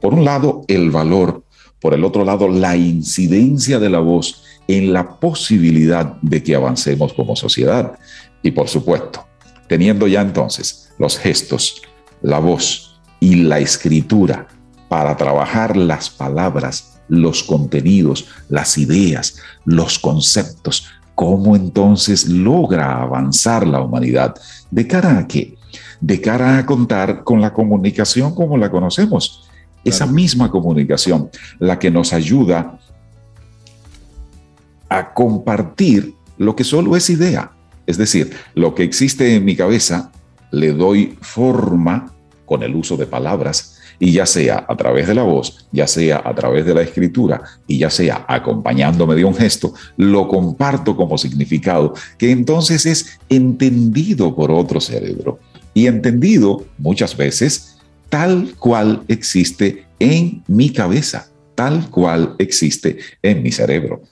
[0.00, 1.44] por un lado, el valor,
[1.80, 7.12] por el otro lado, la incidencia de la voz en la posibilidad de que avancemos
[7.12, 7.98] como sociedad.
[8.42, 9.26] Y por supuesto,
[9.68, 11.82] teniendo ya entonces los gestos,
[12.22, 14.46] la voz, y la escritura
[14.90, 20.88] para trabajar las palabras, los contenidos, las ideas, los conceptos.
[21.14, 24.34] ¿Cómo entonces logra avanzar la humanidad?
[24.70, 25.56] ¿De cara a qué?
[26.00, 29.48] De cara a contar con la comunicación como la conocemos.
[29.84, 32.78] Esa misma comunicación, la que nos ayuda
[34.88, 37.52] a compartir lo que solo es idea.
[37.86, 40.10] Es decir, lo que existe en mi cabeza,
[40.50, 42.12] le doy forma
[42.46, 46.22] con el uso de palabras, y ya sea a través de la voz, ya sea
[46.24, 51.16] a través de la escritura, y ya sea acompañándome de un gesto, lo comparto como
[51.18, 55.38] significado, que entonces es entendido por otro cerebro.
[55.74, 63.50] Y entendido muchas veces tal cual existe en mi cabeza, tal cual existe en mi
[63.50, 64.02] cerebro.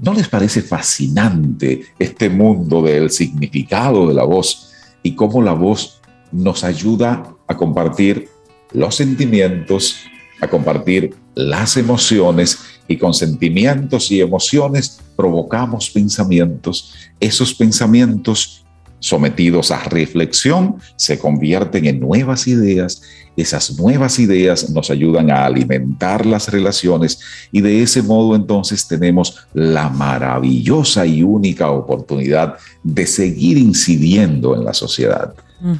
[0.00, 6.00] ¿No les parece fascinante este mundo del significado de la voz y cómo la voz
[6.32, 8.28] nos ayuda a compartir
[8.72, 9.98] los sentimientos,
[10.40, 16.94] a compartir las emociones y con sentimientos y emociones provocamos pensamientos.
[17.20, 18.63] Esos pensamientos
[19.04, 23.02] sometidos a reflexión se convierten en nuevas ideas.
[23.36, 27.20] Esas nuevas ideas nos ayudan a alimentar las relaciones
[27.52, 34.64] y de ese modo entonces tenemos la maravillosa y única oportunidad de seguir incidiendo en
[34.64, 35.34] la sociedad.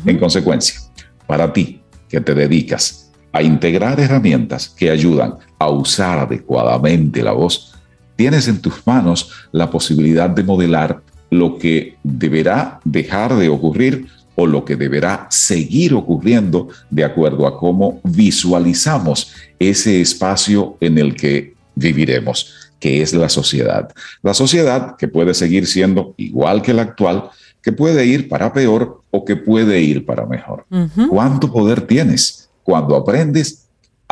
[0.04, 0.80] En consecuencia,
[1.26, 7.74] para ti que te dedicas a integrar herramientas que ayudan a usar adecuadamente la voz,
[8.16, 11.03] tienes en tus manos la posibilidad de modelar
[11.38, 17.58] lo que deberá dejar de ocurrir o lo que deberá seguir ocurriendo de acuerdo a
[17.58, 23.92] cómo visualizamos ese espacio en el que viviremos, que es la sociedad.
[24.22, 27.30] La sociedad que puede seguir siendo igual que la actual,
[27.62, 30.66] que puede ir para peor o que puede ir para mejor.
[31.08, 33.63] ¿Cuánto poder tienes cuando aprendes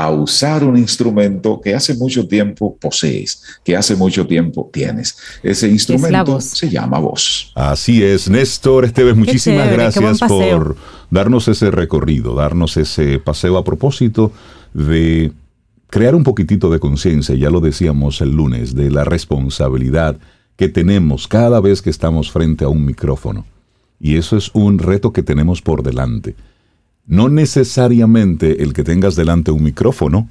[0.03, 5.17] a usar un instrumento que hace mucho tiempo posees, que hace mucho tiempo tienes?
[5.43, 7.53] Ese instrumento se llama voz.
[7.55, 10.77] Así es, Néstor Esteves, muchísimas gracias por
[11.11, 14.33] darnos ese recorrido, darnos ese paseo a propósito
[14.75, 15.33] de
[15.88, 20.19] crear un poquitito de conciencia, ya lo decíamos el lunes, de la responsabilidad
[20.57, 23.45] que tenemos cada vez que estamos frente a un micrófono.
[24.01, 26.35] Y eso es un reto que tenemos por delante.
[27.07, 30.29] No necesariamente el que tengas delante un micrófono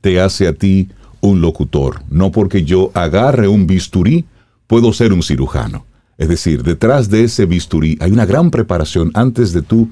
[0.00, 0.88] te hace a ti
[1.20, 2.02] un locutor.
[2.10, 4.24] No porque yo agarre un bisturí,
[4.66, 5.84] puedo ser un cirujano.
[6.18, 9.88] Es decir, detrás de ese bisturí hay una gran preparación antes de tú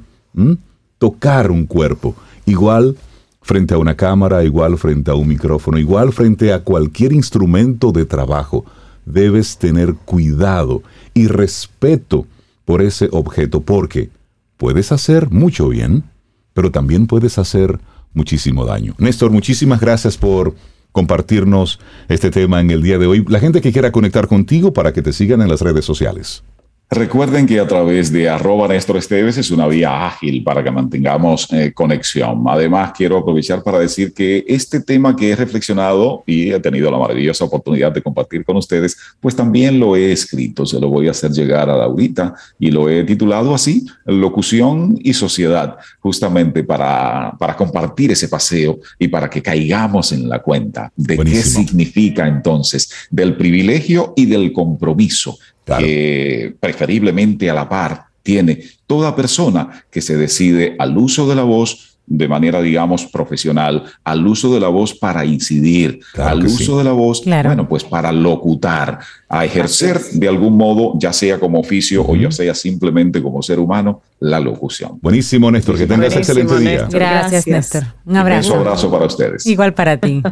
[0.98, 2.14] tocar un cuerpo.
[2.44, 2.96] Igual
[3.40, 8.04] frente a una cámara, igual frente a un micrófono, igual frente a cualquier instrumento de
[8.04, 8.64] trabajo
[9.06, 10.82] debes tener cuidado
[11.14, 12.26] y respeto
[12.66, 14.10] por ese objeto, porque
[14.58, 16.04] puedes hacer mucho bien,
[16.52, 17.78] pero también puedes hacer
[18.12, 18.94] muchísimo daño.
[18.98, 20.54] Néstor, muchísimas gracias por
[20.92, 23.24] compartirnos este tema en el día de hoy.
[23.28, 26.42] La gente que quiera conectar contigo para que te sigan en las redes sociales.
[26.90, 31.46] Recuerden que a través de arroba Néstor Esteves es una vía ágil para que mantengamos
[31.52, 32.42] eh, conexión.
[32.46, 36.96] Además, quiero aprovechar para decir que este tema que he reflexionado y he tenido la
[36.96, 41.10] maravillosa oportunidad de compartir con ustedes, pues también lo he escrito, se lo voy a
[41.10, 47.54] hacer llegar a Laurita y lo he titulado así, Locución y Sociedad, justamente para, para
[47.54, 53.36] compartir ese paseo y para que caigamos en la cuenta de qué significa entonces del
[53.36, 55.36] privilegio y del compromiso
[55.76, 61.42] que preferiblemente a la par tiene toda persona que se decide al uso de la
[61.42, 66.84] voz de manera, digamos, profesional, al uso de la voz para incidir, al uso de
[66.84, 68.98] la voz, bueno, pues para locutar,
[69.28, 73.60] a ejercer de algún modo, ya sea como oficio o ya sea simplemente como ser
[73.60, 74.98] humano, la locución.
[75.02, 76.88] Buenísimo, Néstor, que tengas excelente día.
[76.90, 77.84] Gracias, Néstor.
[78.06, 78.54] Un abrazo.
[78.54, 79.44] Un abrazo para ustedes.
[79.46, 80.22] Igual para ti.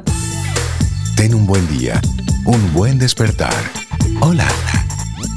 [1.16, 2.01] Ten un buen día,
[2.47, 3.55] un buen despertar.
[4.20, 4.49] Hola.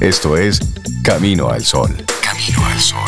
[0.00, 0.60] Esto es
[1.04, 1.94] Camino al Sol.
[2.22, 2.98] Camino al Sol.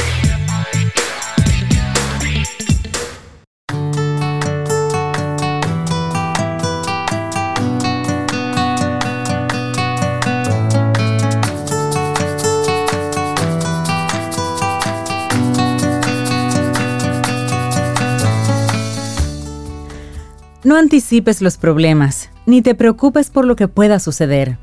[20.63, 24.59] No anticipes los problemas, ni te preocupes por lo que pueda suceder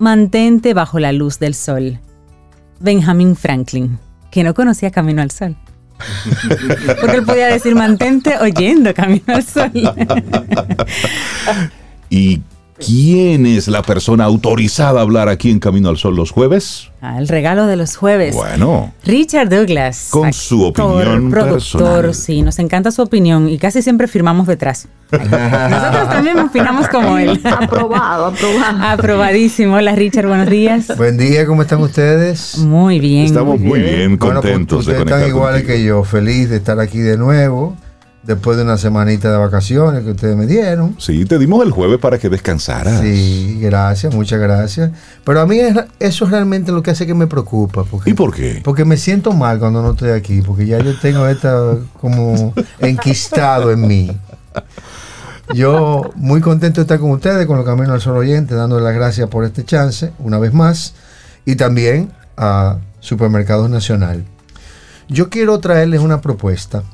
[0.00, 2.00] Mantente bajo la luz del sol.
[2.78, 3.98] Benjamin Franklin,
[4.30, 5.54] que no conocía Camino al Sol.
[7.00, 9.70] Porque él podía decir mantente oyendo Camino al Sol.
[12.08, 12.40] y
[12.84, 16.88] ¿Quién es la persona autorizada a hablar aquí en Camino al Sol los jueves?
[17.02, 18.34] Ah, el regalo de los jueves.
[18.34, 18.94] Bueno.
[19.04, 20.08] Richard Douglas.
[20.10, 24.88] Con su opinión productor, sí, nos encanta su opinión y casi siempre firmamos detrás.
[25.12, 27.38] Nosotros también opinamos como él.
[27.44, 28.82] Aprobado, aprobado.
[28.82, 29.74] Aprobadísimo.
[29.74, 30.96] Hola Richard, buenos días.
[30.96, 32.56] Buen día, ¿cómo están ustedes?
[32.58, 33.26] Muy bien.
[33.26, 36.98] Estamos muy bien, pues, contentos de conectar están iguales que yo, feliz de estar aquí
[36.98, 37.76] de nuevo
[38.22, 40.94] después de una semanita de vacaciones que ustedes me dieron.
[40.98, 43.00] Sí, te dimos el jueves para que descansaras.
[43.00, 44.90] Sí, gracias, muchas gracias.
[45.24, 45.58] Pero a mí
[45.98, 47.84] eso es realmente lo que hace que me preocupa.
[47.84, 48.60] Porque, ¿Y por qué?
[48.62, 53.70] Porque me siento mal cuando no estoy aquí, porque ya yo tengo esta como enquistado
[53.70, 54.10] en mí.
[55.54, 58.94] Yo muy contento de estar con ustedes, con los Caminos al Sol Oyente, dándole las
[58.94, 60.94] gracias por este chance, una vez más,
[61.44, 64.24] y también a Supermercados Nacional.
[65.08, 66.84] Yo quiero traerles una propuesta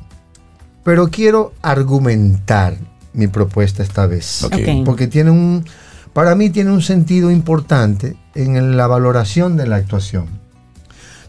[0.87, 2.77] pero quiero argumentar
[3.13, 4.47] mi propuesta esta vez.
[4.85, 5.65] Porque tiene un,
[6.13, 10.27] para mí tiene un sentido importante en la valoración de la actuación.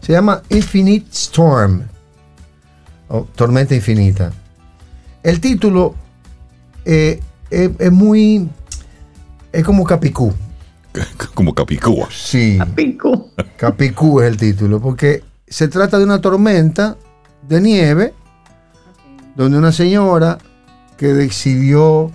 [0.00, 1.82] Se llama Infinite Storm,
[3.08, 4.30] o Tormenta Infinita.
[5.24, 5.96] El título
[6.84, 8.48] eh, es, muy...
[9.50, 10.32] es como Capicú.
[11.34, 12.06] Como Capicú.
[12.12, 12.58] Sí.
[12.58, 13.32] Capicú.
[13.56, 16.96] Capicú es el título, porque se trata de una tormenta
[17.48, 18.14] de nieve
[19.38, 20.36] donde una señora
[20.96, 22.10] que decidió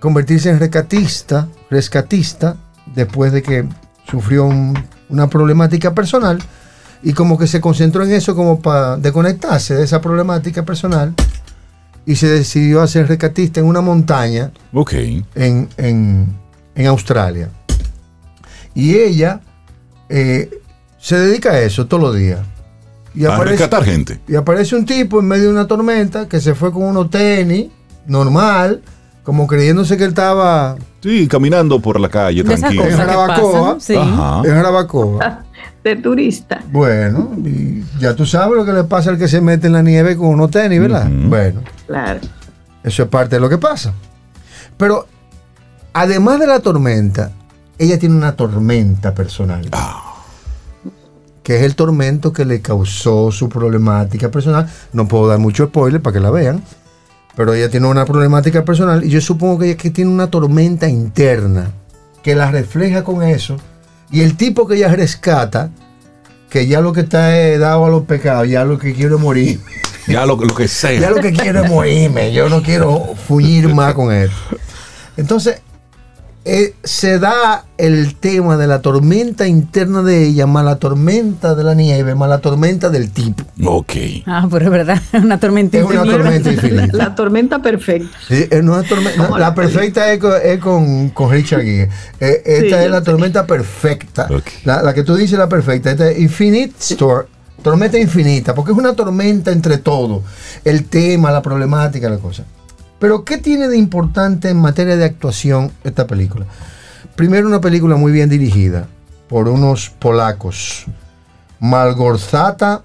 [0.00, 2.56] convertirse en rescatista, rescatista
[2.94, 3.68] después de que
[4.10, 4.48] sufrió
[5.10, 6.38] una problemática personal
[7.02, 11.12] y como que se concentró en eso como para desconectarse de esa problemática personal
[12.06, 14.52] y se decidió a ser rescatista en una montaña
[15.34, 17.50] en, en, Australia.
[18.74, 19.42] Y ella
[20.08, 20.48] eh,
[20.98, 22.40] se dedica a eso todos los días.
[23.16, 24.20] Y a aparece, rescatar gente.
[24.28, 27.68] Y aparece un tipo en medio de una tormenta que se fue con unos tenis,
[28.06, 28.82] normal,
[29.22, 30.76] como creyéndose que él estaba...
[31.02, 32.84] Sí, caminando por la calle, tranquilo.
[32.84, 33.76] En Jarabacoa.
[33.80, 33.94] Sí.
[33.94, 35.44] En Jarabacoa.
[35.82, 36.62] De turista.
[36.70, 39.82] Bueno, y ya tú sabes lo que le pasa al que se mete en la
[39.82, 41.08] nieve con unos tenis, ¿verdad?
[41.08, 41.62] Bueno.
[41.86, 42.20] Claro.
[42.82, 43.94] Eso es parte de lo que pasa.
[44.76, 45.06] Pero,
[45.92, 47.30] además de la tormenta,
[47.78, 49.66] ella tiene una tormenta personal.
[49.72, 50.05] Ah
[51.46, 54.68] que es el tormento que le causó su problemática personal.
[54.92, 56.60] No puedo dar mucho spoiler para que la vean,
[57.36, 60.88] pero ella tiene una problemática personal y yo supongo que ella que tiene una tormenta
[60.88, 61.70] interna
[62.24, 63.58] que la refleja con eso.
[64.10, 65.70] Y el tipo que ella rescata,
[66.50, 67.28] que ya lo que está
[67.58, 69.60] dado a los pecados, ya lo que quiero es morir.
[70.08, 71.00] Ya lo, lo que sea.
[71.00, 72.32] Ya lo que quiero es morirme.
[72.32, 74.30] Yo no quiero fugir más con él.
[75.16, 75.62] Entonces,
[76.48, 81.64] eh, se da el tema de la tormenta interna de ella, más la tormenta de
[81.64, 83.42] la nieve, más la tormenta del tipo.
[83.64, 83.92] Ok.
[84.26, 86.02] Ah, pero es verdad, una tormenta infinita.
[86.02, 86.96] Es una tormenta infinita.
[86.96, 88.16] La tormenta perfecta.
[88.28, 91.90] Sí, es una tormenta, la, perfecta es, con, con, Richard Gere.
[92.20, 94.28] Eh, esta es la tormenta perfecta.
[94.62, 95.90] La, que tú dices la perfecta.
[95.90, 97.26] Esta es Infinite Storm.
[97.60, 100.22] Tormenta infinita, porque es una tormenta entre todo.
[100.64, 102.44] El tema, la problemática, la cosa.
[102.98, 106.46] Pero ¿qué tiene de importante en materia de actuación esta película?
[107.14, 108.88] Primero una película muy bien dirigida
[109.28, 110.86] por unos polacos,
[111.60, 112.82] Malgorzata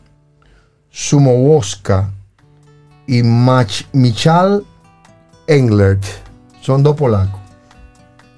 [0.89, 2.09] Sumowoska
[3.07, 4.65] y Mach Michal
[5.47, 6.03] Englert.
[6.61, 7.39] Son dos polacos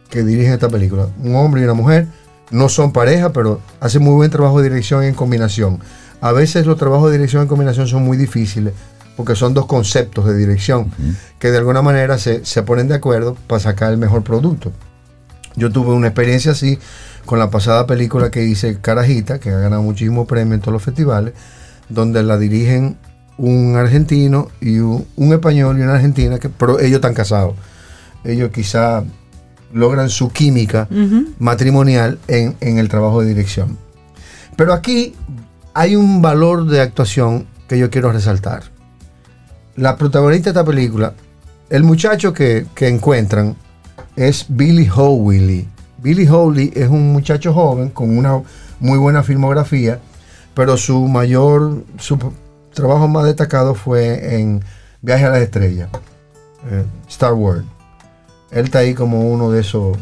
[0.10, 1.08] que dirigen esta película.
[1.24, 2.08] Un hombre y una mujer.
[2.52, 5.80] No son pareja, pero hacen muy buen trabajo de dirección en combinación.
[6.22, 8.74] A veces los trabajos de dirección en combinación son muy difíciles
[9.16, 10.92] porque son dos conceptos de dirección
[11.40, 14.72] que de alguna manera se, se, ponen de acuerdo para sacar el mejor producto.
[15.56, 16.80] Yo tuve una experiencia así
[17.26, 20.84] con la pasada película que hice Carajita, que ha ganado muchísimos premios en todos los
[20.84, 21.34] festivales,
[21.90, 22.98] donde la dirigen
[23.38, 27.56] un argentino y un, español y una argentina, que, pero ellos están casados.
[28.24, 29.04] Ellos quizá
[29.74, 30.88] logran su química
[31.40, 33.78] matrimonial en, en el trabajo de dirección.
[34.56, 35.16] Pero aquí
[35.74, 38.73] hay un valor de actuación que yo quiero resaltar.
[39.76, 41.14] La protagonista de esta película,
[41.70, 43.56] el muchacho que, que encuentran
[44.16, 45.68] es Billy Howley.
[45.98, 48.42] Billy Howley es un muchacho joven con una
[48.80, 50.00] muy buena filmografía,
[50.54, 52.20] pero su mayor, su
[52.74, 54.62] trabajo más destacado fue en
[55.02, 55.90] Viaje a las Estrellas,
[56.70, 57.64] eh, Star Wars.
[58.52, 59.98] Él está ahí como uno de esos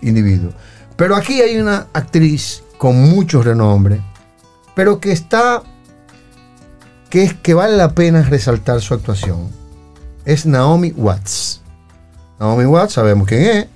[0.00, 0.54] individuos.
[0.96, 4.00] Pero aquí hay una actriz con mucho renombre,
[4.74, 5.62] pero que está,
[7.10, 9.48] que, es, que vale la pena resaltar su actuación.
[10.24, 11.60] Es Naomi Watts.
[12.40, 13.66] Naomi Watts, sabemos quién es,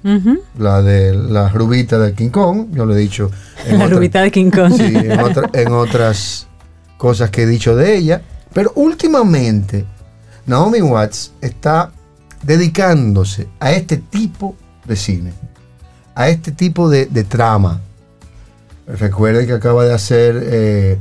[0.58, 3.30] la de la rubita de King Kong, yo lo he dicho.
[3.66, 4.72] En la rubita de King Kong.
[4.76, 4.94] Sí,
[5.52, 6.48] en, otras
[6.96, 8.22] cosas que he dicho de ella.
[8.52, 9.84] Pero últimamente,
[10.46, 11.92] Naomi Watts está
[12.42, 15.32] dedicándose a este tipo de cine,
[16.14, 17.80] a este tipo de, trama.
[18.86, 20.98] Recuerden que acaba de hacer eh,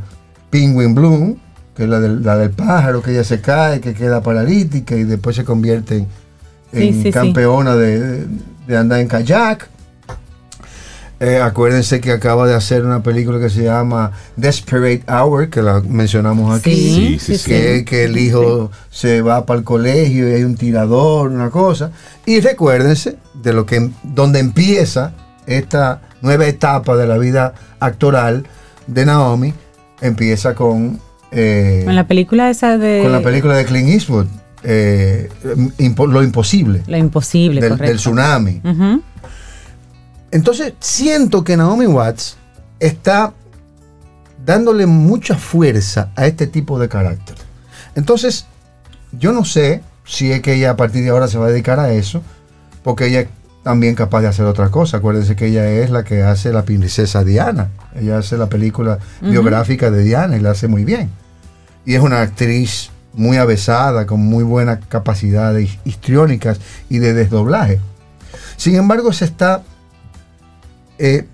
[0.49, 1.37] Penguin Bloom,
[1.77, 5.03] que es la del, la del pájaro, que ella se cae, que queda paralítica y
[5.03, 6.07] después se convierte en
[6.71, 8.25] en campeona De,
[8.75, 9.69] andar en kayak.
[11.19, 15.81] Eh, acuérdense que acaba de hacer una película que se llama Desperate Hour, que la
[15.81, 17.19] mencionamos aquí.
[17.45, 21.91] que, que el hijo se va para el colegio y hay un tirador, una cosa.
[22.25, 25.13] Y recuérdense de lo que donde empieza
[25.45, 28.45] esta nueva etapa de la vida actoral
[28.87, 29.53] de Naomi.
[30.01, 31.06] Empieza con.
[31.31, 33.01] Eh, con la película esa de.
[33.03, 34.27] Con la película de Clint Eastwood.
[34.63, 35.29] Eh,
[35.79, 36.83] lo imposible.
[36.87, 38.61] Lo imposible, del, del tsunami.
[40.31, 42.37] Entonces, siento que Naomi Watts
[42.79, 43.33] está
[44.45, 47.35] dándole mucha fuerza a este tipo de carácter.
[47.95, 48.45] Entonces,
[49.11, 51.79] yo no sé si es que ella a partir de ahora se va a dedicar
[51.79, 52.21] a eso,
[52.83, 53.27] porque ella
[53.67, 54.95] también capaz de hacer otra cosa.
[54.95, 57.69] Acuérdense que ella es la que hace la princesa Diana.
[57.95, 61.09] Ella hace la película biográfica de Diana y la hace muy bien.
[61.85, 67.81] Y es una actriz muy avesada, con muy buenas capacidades histriónicas y de desdoblaje.
[68.55, 69.63] Sin embargo, se está
[70.97, 71.27] eh,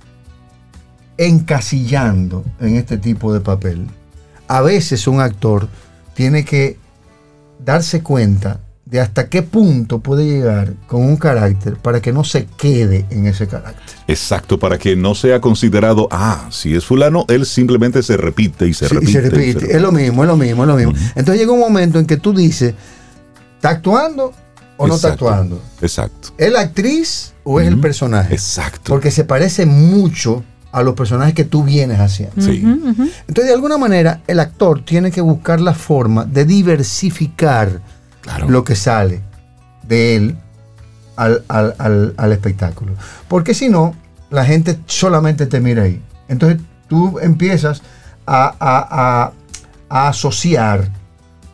[1.17, 3.85] encasillando en este tipo de papel.
[4.47, 5.69] A veces un actor
[6.15, 6.79] tiene que
[7.63, 8.59] darse cuenta
[8.93, 13.25] de hasta qué punto puede llegar con un carácter para que no se quede en
[13.25, 13.95] ese carácter.
[14.07, 18.75] Exacto, para que no sea considerado, ah, si es fulano, él simplemente se repite y
[18.75, 19.75] se, repite, y se repite.
[19.75, 20.93] Es lo mismo, es lo mismo, es lo mismo.
[21.15, 22.75] Entonces llega un momento en que tú dices,
[23.55, 24.31] ¿está actuando
[24.77, 25.59] o no está actuando?
[25.81, 26.29] Exacto.
[26.37, 28.31] ¿Es la actriz o es el personaje?
[28.31, 28.91] Exacto.
[28.91, 32.39] Porque se parece mucho a los personajes que tú vienes haciendo.
[32.39, 32.61] Sí.
[32.61, 37.81] Entonces, de alguna manera, el actor tiene que buscar la forma de diversificar
[38.47, 39.21] lo que sale
[39.87, 40.37] de él
[41.15, 42.93] al, espectáculo.
[43.27, 43.95] Porque si no,
[44.29, 46.01] la gente solamente te mira ahí.
[46.27, 47.81] Entonces tú empiezas
[48.25, 49.31] a,
[49.89, 50.89] asociar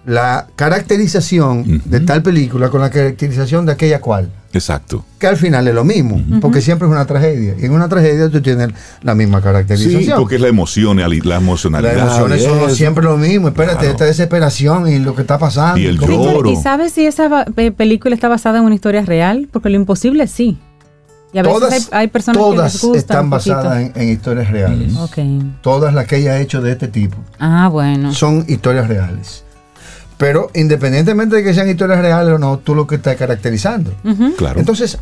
[0.05, 4.31] la caracterización de tal película con la caracterización de aquella cual.
[4.53, 5.05] Exacto.
[5.19, 7.55] Que al final es lo mismo, porque siempre es una tragedia.
[7.59, 8.69] Y en una tragedia tú tienes
[9.03, 10.03] la misma caracterización.
[10.03, 11.95] Sí, porque es la emoción, la emocionalidad.
[11.95, 13.49] Las emociones son siempre lo mismo.
[13.49, 15.79] Espérate, esta desesperación y lo que está pasando.
[15.79, 16.49] Y el lloro.
[16.49, 17.45] ¿Y sabes si esa
[17.75, 19.47] película está basada en una historia real?
[19.51, 20.57] Porque lo imposible sí.
[21.31, 24.93] Y a veces todas, hay, personas que les gusta están basadas en, historias reales.
[25.61, 27.17] Todas las que ella hecho de este tipo.
[27.37, 28.13] Ah, bueno.
[28.13, 29.43] Son historias reales.
[30.19, 33.93] Pero independientemente de que sean historias reales o no, tú lo que estás caracterizando.
[34.37, 34.59] Claro.
[34.59, 34.99] Entonces,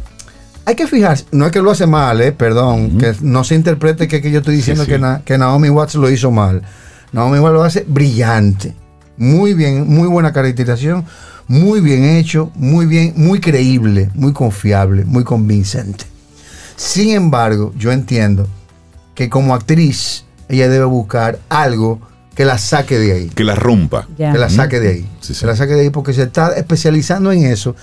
[0.64, 4.08] hay que fijarse, no es que lo hace mal, eh, perdón, que no se interprete
[4.08, 6.62] que, que yo estoy diciendo Que, que, Naomi Watts lo hizo mal.
[7.14, 8.76] Naomi Watts lo hace brillante.
[9.18, 11.04] Muy bien, muy buena caracterización,
[11.48, 16.06] muy bien hecho, muy bien, muy creíble, muy confiable, muy convincente.
[16.76, 18.48] Sin embargo, yo entiendo
[19.16, 22.00] que como actriz ella debe buscar algo
[22.38, 23.30] que la saque de ahí.
[23.30, 24.08] Que la rompa.
[24.16, 25.10] Que la saque de ahí.
[25.28, 27.76] Que la saque de ahí porque se está especializando en eso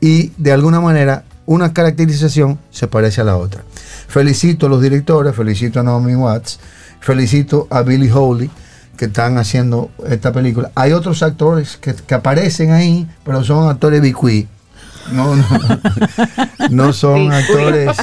[0.00, 3.62] y de alguna manera una caracterización se parece a la otra.
[4.08, 6.58] Felicito a los directores, felicito a Naomi Watts
[7.00, 8.50] felicito a Billy Howley
[8.96, 10.70] que están haciendo esta película.
[10.74, 14.46] Hay otros actores que, aparecen ahí, pero son actores bicuí.
[15.12, 15.44] No, no,
[16.70, 17.96] no son actores,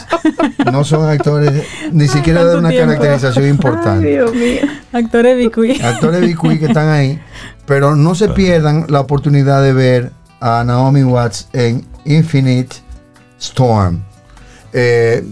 [0.72, 4.08] no son actores, ni siquiera de una caracterización importante.
[4.08, 4.62] Dios mío.
[4.92, 5.80] Actores bicuí.
[5.82, 7.20] Actores bicuí que están ahí,
[7.66, 12.78] pero no se pierdan la oportunidad de ver a Naomi Watts en Infinite
[13.40, 14.04] Storm.
[14.74, 15.24] Eh,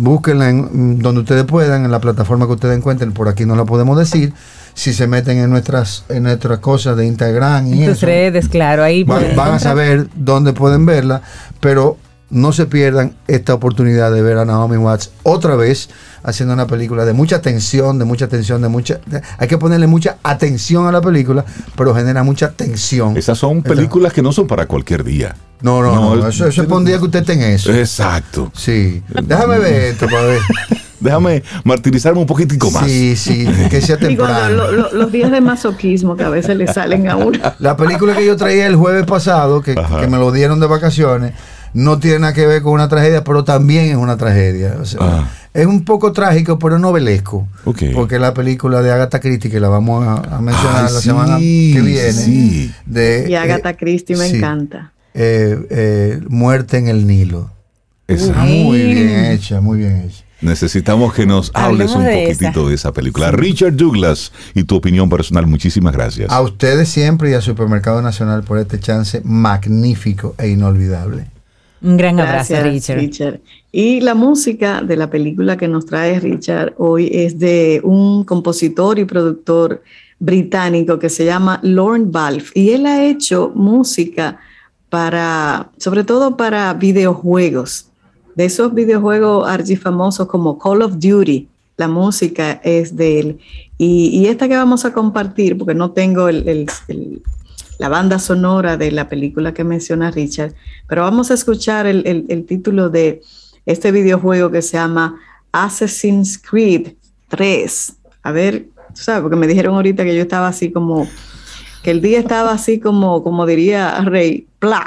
[0.00, 3.64] búsquenla en donde ustedes puedan, en la plataforma que ustedes encuentren, por aquí no la
[3.64, 4.32] podemos decir.
[4.74, 9.04] Si se meten en nuestras, en nuestras cosas de Instagram y en redes, claro, ahí
[9.04, 11.22] van, van a saber dónde pueden verla,
[11.60, 11.96] pero
[12.30, 15.90] no se pierdan esta oportunidad de ver a Naomi Watts otra vez
[16.22, 19.00] haciendo una película de mucha tensión, de mucha tensión, de mucha...
[19.38, 21.44] hay que ponerle mucha atención a la película,
[21.76, 23.16] pero genera mucha tensión.
[23.16, 25.34] Esas son películas que no son para cualquier día.
[25.62, 27.72] No, no, no, eso, es un día que usted tenga eso.
[27.72, 28.50] Exacto.
[28.54, 29.02] Sí.
[29.22, 30.40] Déjame ver esto para ver.
[31.00, 32.84] Déjame martirizarme un poquitico más.
[32.84, 34.70] Sí, sí, que sea temprano.
[34.70, 37.38] los días de masoquismo que a veces le salen a uno.
[37.58, 41.32] La película que yo traía el jueves pasado, que, que me lo dieron de vacaciones,
[41.74, 44.76] no tiene nada que ver con una tragedia, pero también es una tragedia.
[44.98, 45.28] Ah.
[45.52, 47.48] Es un poco trágico, pero novelesco.
[47.94, 52.74] Porque la película de Agatha Christie, que la vamos a, mencionar la semana que viene.
[52.86, 54.92] De, y Agatha Christie me encanta.
[55.12, 57.50] Eh, eh, Muerte en el Nilo.
[58.08, 60.24] muy bien hecha, muy bien hecha.
[60.40, 63.30] Necesitamos que nos hables un poquitito de esa película.
[63.30, 66.30] Richard Douglas y tu opinión personal, muchísimas gracias.
[66.30, 71.26] A ustedes siempre y a Supermercado Nacional por este chance magnífico e inolvidable.
[71.82, 73.40] Un gran abrazo, Richard.
[73.72, 78.98] Y la música de la película que nos trae Richard hoy es de un compositor
[78.98, 79.82] y productor
[80.18, 82.58] británico que se llama Lorne Balfe.
[82.58, 84.38] Y él ha hecho música
[84.90, 87.86] para, sobre todo para videojuegos.
[88.34, 93.38] De esos videojuegos archifamosos como Call of Duty, la música es de él.
[93.78, 96.68] Y, esta que vamos a compartir, porque no tengo el
[97.80, 100.52] la banda sonora de la película que menciona Richard,
[100.86, 103.22] pero vamos a escuchar el, título de
[103.64, 105.18] este videojuego que se llama
[105.50, 106.92] Assassin's Creed
[107.28, 107.96] 3.
[108.22, 111.08] A ver, tú sabes, porque me dijeron ahorita que yo estaba así como,
[111.82, 114.84] que el día estaba así como, como diría Rey, pla.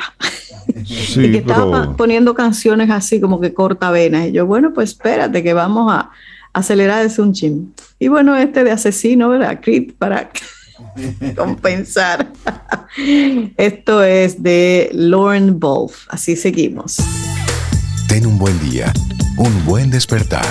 [0.67, 4.27] y que estaba poniendo canciones así como que corta venas.
[4.27, 6.11] Y yo, bueno, pues espérate que vamos a
[6.53, 7.73] acelerar ese un chin.
[7.97, 9.61] Y bueno, este de asesino, ¿verdad?
[9.63, 10.29] Creed para
[11.35, 12.31] compensar.
[13.57, 16.05] Esto es de Lauren Wolf.
[16.09, 16.97] Así seguimos.
[18.07, 18.93] Ten un buen día,
[19.37, 20.45] un buen despertar.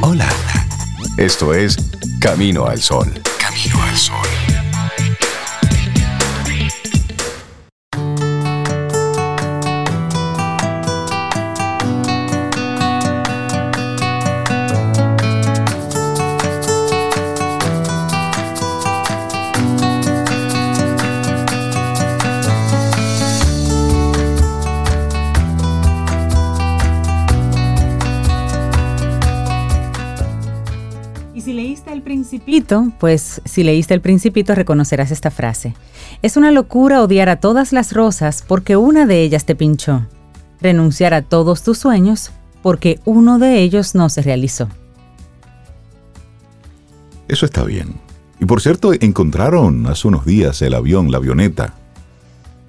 [0.00, 0.28] Hola.
[1.18, 1.76] Esto es
[2.20, 3.12] Camino al Sol.
[3.38, 4.51] Camino al Sol.
[32.98, 35.74] Pues si leíste El Principito reconocerás esta frase.
[36.20, 40.06] Es una locura odiar a todas las rosas porque una de ellas te pinchó.
[40.60, 42.30] Renunciar a todos tus sueños
[42.62, 44.68] porque uno de ellos no se realizó.
[47.26, 47.94] Eso está bien.
[48.38, 51.74] Y por cierto, encontraron hace unos días el avión, la avioneta.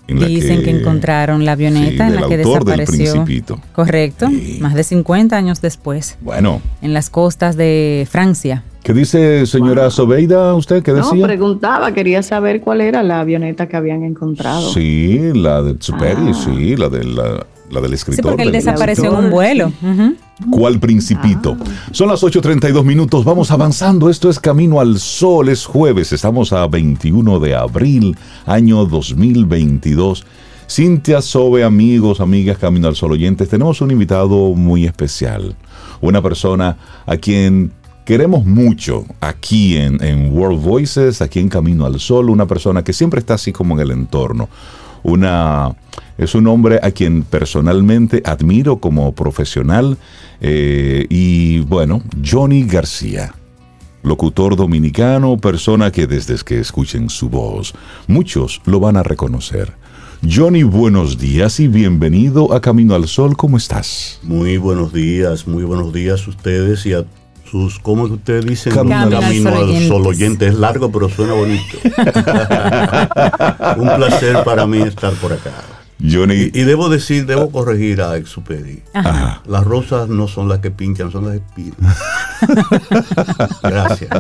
[0.08, 3.26] Dicen que, encontraron la avioneta en la que desapareció.
[3.72, 4.28] Correcto,
[4.60, 6.18] más de 50 años después.
[6.22, 6.62] Bueno.
[6.82, 8.64] En las costas de Francia.
[8.84, 10.84] ¿Qué dice señora Sobeida usted?
[10.84, 11.22] ¿Qué decía?
[11.22, 14.74] No, preguntaba, quería saber cuál era la avioneta que habían encontrado.
[14.74, 16.34] Sí, la de Superi, ah.
[16.34, 17.46] sí, la, de la,
[17.82, 18.24] del escritor.
[18.24, 19.72] Sí, porque él desapareció en un vuelo.
[20.50, 21.58] ¿Cuál principito?
[21.60, 21.64] Ah.
[21.92, 24.10] Son las 8.32 minutos, vamos avanzando.
[24.10, 30.26] Esto es Camino al Sol, es jueves, estamos a 21 de abril, año 2022.
[30.70, 35.56] Cintia Sobe, amigos, amigas, Camino al Sol oyentes, tenemos un invitado muy especial,
[36.02, 37.72] una persona a quien
[38.06, 43.20] queremos mucho aquí en, World Voices, aquí en Camino al Sol, una persona que siempre
[43.20, 44.50] está así como en el entorno.
[45.04, 45.76] Una,
[46.18, 49.98] es un hombre a quien personalmente admiro como profesional
[50.42, 53.34] eh, y bueno, Johnny García
[54.04, 57.74] locutor dominicano, persona que desde que escuchen su voz,
[58.08, 59.74] muchos lo van a reconocer.
[60.30, 64.20] Johnny, buenos días y bienvenido a Camino al Sol, ¿cómo estás?
[64.24, 67.06] Muy buenos días, muy buenos días a ustedes y a
[67.50, 68.74] sus, ¿cómo que ustedes dicen?
[68.74, 70.48] Camino, al sol oyente.
[70.48, 71.78] Es largo, pero suena bonito.
[73.78, 75.52] Un placer para mí estar por acá.
[76.04, 76.52] Johnny.
[76.54, 78.82] Y, debo decir, debo corregir a Exuperi.
[78.94, 81.98] Las rosas no son las que pinchan, son las espinas.
[83.64, 84.12] Gracias.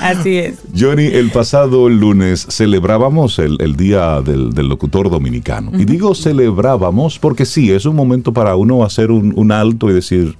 [0.00, 0.60] Así es.
[0.74, 5.72] Johnny, el pasado lunes celebrábamos el, Día del, Locutor Dominicano.
[5.78, 9.92] Y digo celebrábamos porque sí, es un momento para uno hacer un, un alto y
[9.92, 10.38] decir,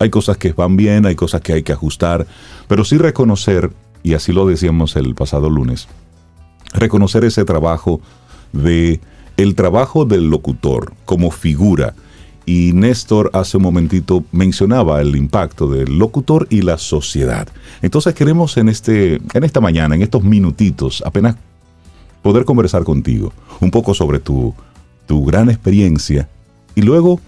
[0.00, 2.26] hay cosas que van bien, hay cosas que hay que ajustar,
[2.66, 3.70] pero sí reconocer,
[4.02, 5.88] y así lo decíamos el pasado lunes,
[6.72, 8.00] reconocer ese trabajo
[8.52, 9.00] de
[9.36, 11.94] el trabajo del locutor como figura.
[12.46, 17.48] Y Néstor hace un momentito mencionaba el impacto del locutor y la sociedad.
[17.80, 21.36] Entonces queremos en, este, en esta mañana, en estos minutitos, apenas
[22.22, 24.54] poder conversar contigo un poco sobre tu,
[25.06, 26.28] tu gran experiencia
[26.74, 27.20] y luego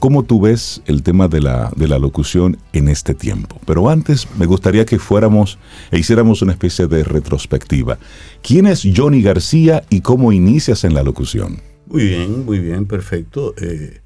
[0.00, 3.60] cómo tú ves el tema de la, de la locución en este tiempo.
[3.66, 5.58] Pero antes me gustaría que fuéramos
[5.92, 7.98] e hiciéramos una especie de retrospectiva.
[8.42, 11.60] ¿Quién es Johnny García y cómo inicias en la locución?
[11.86, 13.54] Muy bien, muy bien, perfecto.
[13.60, 14.00] Eh,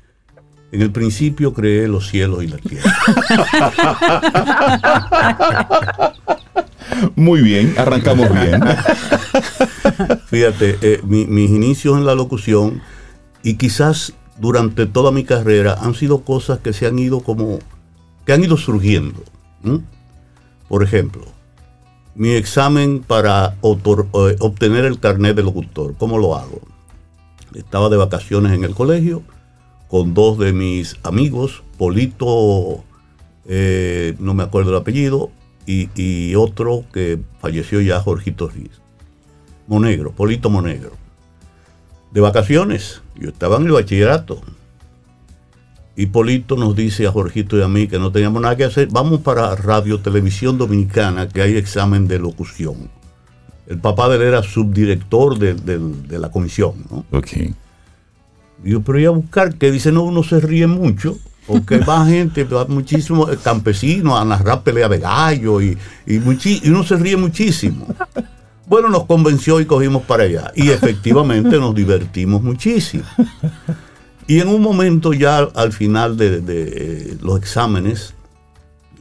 [0.72, 2.92] en el principio creé los cielos y la tierra.
[7.16, 8.60] Muy bien, arrancamos bien.
[10.26, 12.82] Fíjate, eh, mis inicios en la locución
[13.42, 17.58] y quizás durante toda mi carrera han sido cosas que se han ido como,
[18.24, 19.22] que han ido surgiendo.
[20.68, 21.22] Por ejemplo,
[22.14, 26.60] mi examen para eh, obtener el carnet de locutor, ¿cómo lo hago?
[27.54, 29.22] Estaba de vacaciones en el colegio
[29.88, 32.82] con dos de mis amigos, Polito,
[33.46, 35.30] eh, no me acuerdo el apellido,
[35.66, 38.82] y, y, otro que falleció ya, Jorgito Riz.
[39.66, 41.03] Monegro, Polito Monegro
[42.14, 43.02] de vacaciones.
[43.16, 44.40] Yo estaba en el bachillerato.
[45.96, 48.88] Hipólito nos dice a Jorgito y a mí que no teníamos nada que hacer.
[48.90, 52.88] Vamos para Radio Televisión Dominicana, que hay examen de locución.
[53.66, 56.74] El papá de él era subdirector de, la comisión.
[56.90, 57.04] ¿no?
[57.10, 57.30] Ok.
[58.62, 62.44] Digo, pero iba a buscar, que dice, no, uno se ríe mucho, porque va gente,
[62.44, 67.86] va muchísimo campesinos a narrar pelea de gallo y, y uno se ríe muchísimo.
[68.66, 70.52] Bueno, nos convenció y cogimos para allá.
[70.54, 73.04] Y efectivamente nos divertimos muchísimo.
[74.26, 78.14] Y en un momento ya al final de, eh, los exámenes,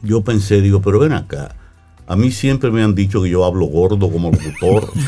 [0.02, 1.54] yo pensé, digo, pero ven acá,
[2.06, 4.90] a mí siempre me han dicho que yo hablo gordo como locutor.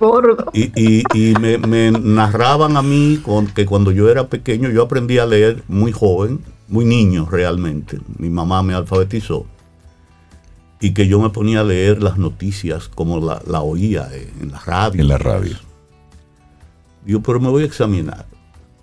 [0.00, 0.44] Gordo.
[0.52, 1.02] Y,
[1.40, 5.64] me, me, narraban a mí con, que cuando yo era pequeño, yo aprendí a leer
[5.66, 6.38] muy joven,
[6.68, 7.98] muy niño realmente.
[8.16, 9.44] Mi mamá me alfabetizó
[10.80, 14.08] y que yo me ponía a leer las noticias como la, oía
[14.40, 15.02] en la radio.
[15.02, 15.56] En la radio.
[17.04, 18.26] Digo, pero me voy a examinar.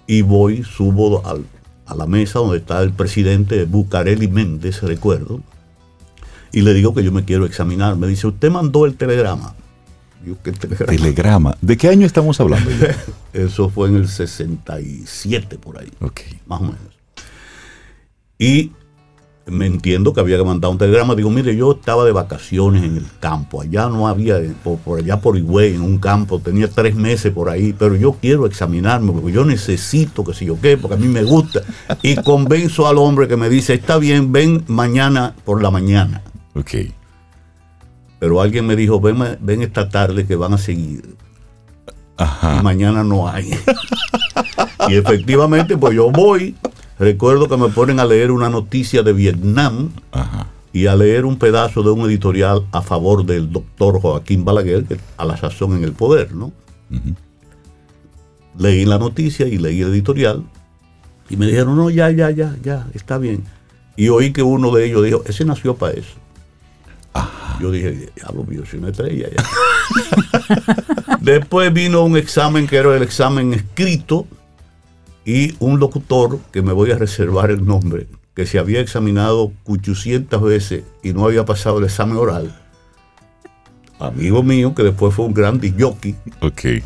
[0.07, 5.41] Y voy, subo a la mesa donde está el presidente Bucareli Méndez, recuerdo,
[6.51, 7.95] y le digo que yo me quiero examinar.
[7.97, 9.55] Me dice, usted mandó el telegrama.
[10.23, 10.97] Digo, ¿qué telegrama?
[10.97, 11.57] telegrama.
[11.61, 12.71] ¿De qué año estamos hablando?
[13.33, 15.91] Eso fue en el 67, por ahí.
[15.99, 16.21] Ok.
[16.45, 16.79] Más o menos.
[18.39, 18.71] Y
[19.47, 21.13] me entiendo que había que mandar un telegrama.
[21.13, 23.61] Digo, mire, yo estaba de vacaciones en el campo.
[23.61, 26.39] Allá no había, por, allá por Higüey, en un campo.
[26.39, 27.73] Tenía tres meses por ahí.
[27.77, 31.23] Pero yo quiero examinarme porque yo necesito que si yo qué, porque a mí me
[31.23, 31.61] gusta.
[32.01, 36.23] Y convenzo al hombre que me dice, está bien, ven mañana por la mañana.
[36.55, 36.71] Ok.
[38.17, 41.15] Pero alguien me dijo, ven, ven esta tarde que van a seguir.
[42.17, 42.57] Ajá.
[42.59, 43.51] Y mañana no hay.
[44.89, 46.55] y efectivamente, pues yo voy
[46.97, 49.89] Recuerdo que me ponen a leer una noticia de Vietnam
[50.71, 54.97] y a leer un pedazo de un editorial a favor del doctor Joaquín Balaguer, que
[55.17, 56.51] a la sazón en el poder, ¿no?
[58.57, 60.43] Leí la noticia y leí el editorial
[61.29, 63.43] y me dijeron, no, ya, ya, ya, ya, está bien.
[63.97, 66.15] Y oí que uno de ellos dijo, ese nació para eso.
[67.59, 71.17] Yo dije, diablo mío, soy una estrella ya.
[71.21, 74.27] Después vino un examen que era el examen escrito
[75.25, 80.41] y un locutor, que me voy a reservar el nombre, que se había examinado 800
[80.41, 82.55] veces y no había pasado el examen oral,
[83.99, 86.83] amigo mío, que después fue un gran jockey, okay.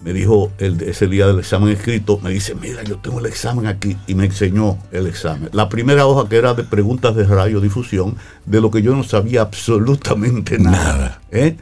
[0.00, 3.66] me dijo el, ese día del examen escrito, me dice, mira, yo tengo el examen
[3.66, 5.50] aquí, y me enseñó el examen.
[5.52, 8.16] La primera hoja que era de preguntas de radiodifusión,
[8.46, 11.20] de lo que yo no sabía absolutamente nada.
[11.30, 11.58] ¿eh?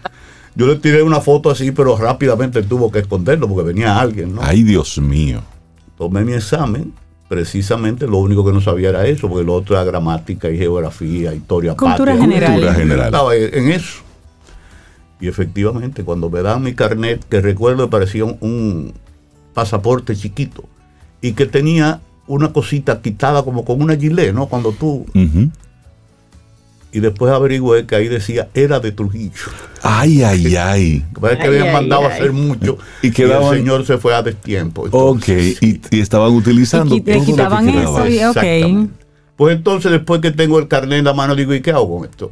[0.55, 4.43] Yo le tiré una foto así, pero rápidamente tuvo que esconderlo porque venía alguien, ¿no?
[4.45, 5.43] Ay, Dios mío
[6.03, 6.93] tomé mi examen,
[7.29, 11.33] precisamente lo único que no sabía era eso, porque lo otro era gramática y geografía,
[11.33, 12.55] historia Cultura general.
[12.55, 13.07] Cultura general.
[13.07, 14.03] Estaba en eso.
[15.21, 18.95] Y efectivamente, cuando me dan mi carnet, que recuerdo que parecía un,
[19.55, 20.65] pasaporte chiquito
[21.21, 24.47] y que tenía una cosita quitada como con una gilet, ¿no?
[24.47, 25.07] Cuando tú
[26.93, 29.51] y después averigué que ahí decía era de Trujillo.
[29.83, 31.05] Ay, ay, ay.
[31.19, 34.87] Parece que habían mandado a hacer mucho y, que el señor se fue a destiempo.
[34.91, 35.29] ok,
[35.61, 36.95] y, estaban utilizando.
[36.95, 38.91] Y, quitaban eso, y, ok.
[39.37, 42.09] Pues entonces después que tengo el carnet en la mano digo, ¿y qué hago con
[42.09, 42.31] esto?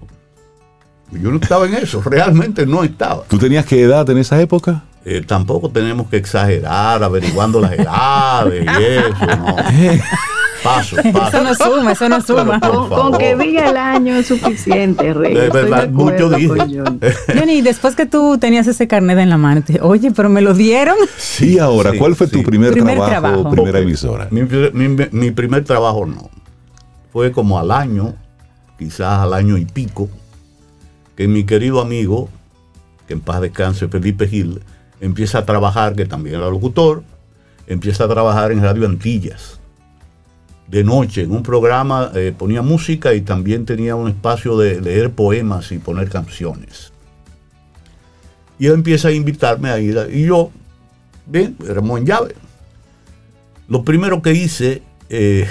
[1.13, 3.25] Yo no estaba en eso, realmente no estaba.
[3.25, 4.85] ¿Tú tenías qué edad en esa época?
[5.07, 9.57] Eh, tampoco tenemos que exagerar averiguando las edades y eso, no.
[10.63, 11.39] Paso, paso.
[11.39, 12.61] Eso no suma, eso no suma.
[12.61, 15.35] Con, que diga el año es suficiente, Rey.
[15.35, 16.55] De verdad, mucho dije.
[17.39, 20.55] Johnny, después que tú tenías ese carnet en la mano, te, oye, pero me lo
[20.55, 20.97] dieron.
[21.17, 24.29] Sí, ahora, ¿cuál fue tu primer, trabajo, primera emisora?
[24.31, 24.43] Mi,
[25.11, 26.31] mi primer trabajo no.
[27.13, 28.15] Fue como al año,
[28.79, 30.09] quizás al año y pico,
[31.17, 32.29] que mi querido amigo,
[33.07, 34.63] que en paz descanse, Felipe Gil,
[35.01, 37.03] empieza a trabajar, que también era locutor,
[37.67, 39.60] empieza a trabajar en Radio Antillas.
[40.71, 45.11] De noche, en un programa, eh, ponía música y también tenía un espacio de leer
[45.11, 46.93] poemas y poner canciones.
[48.57, 49.99] Y él empieza a invitarme a ir.
[50.13, 50.53] y yo,
[51.27, 52.37] bien, éramos en llave.
[53.67, 55.49] Lo primero que hice, eh,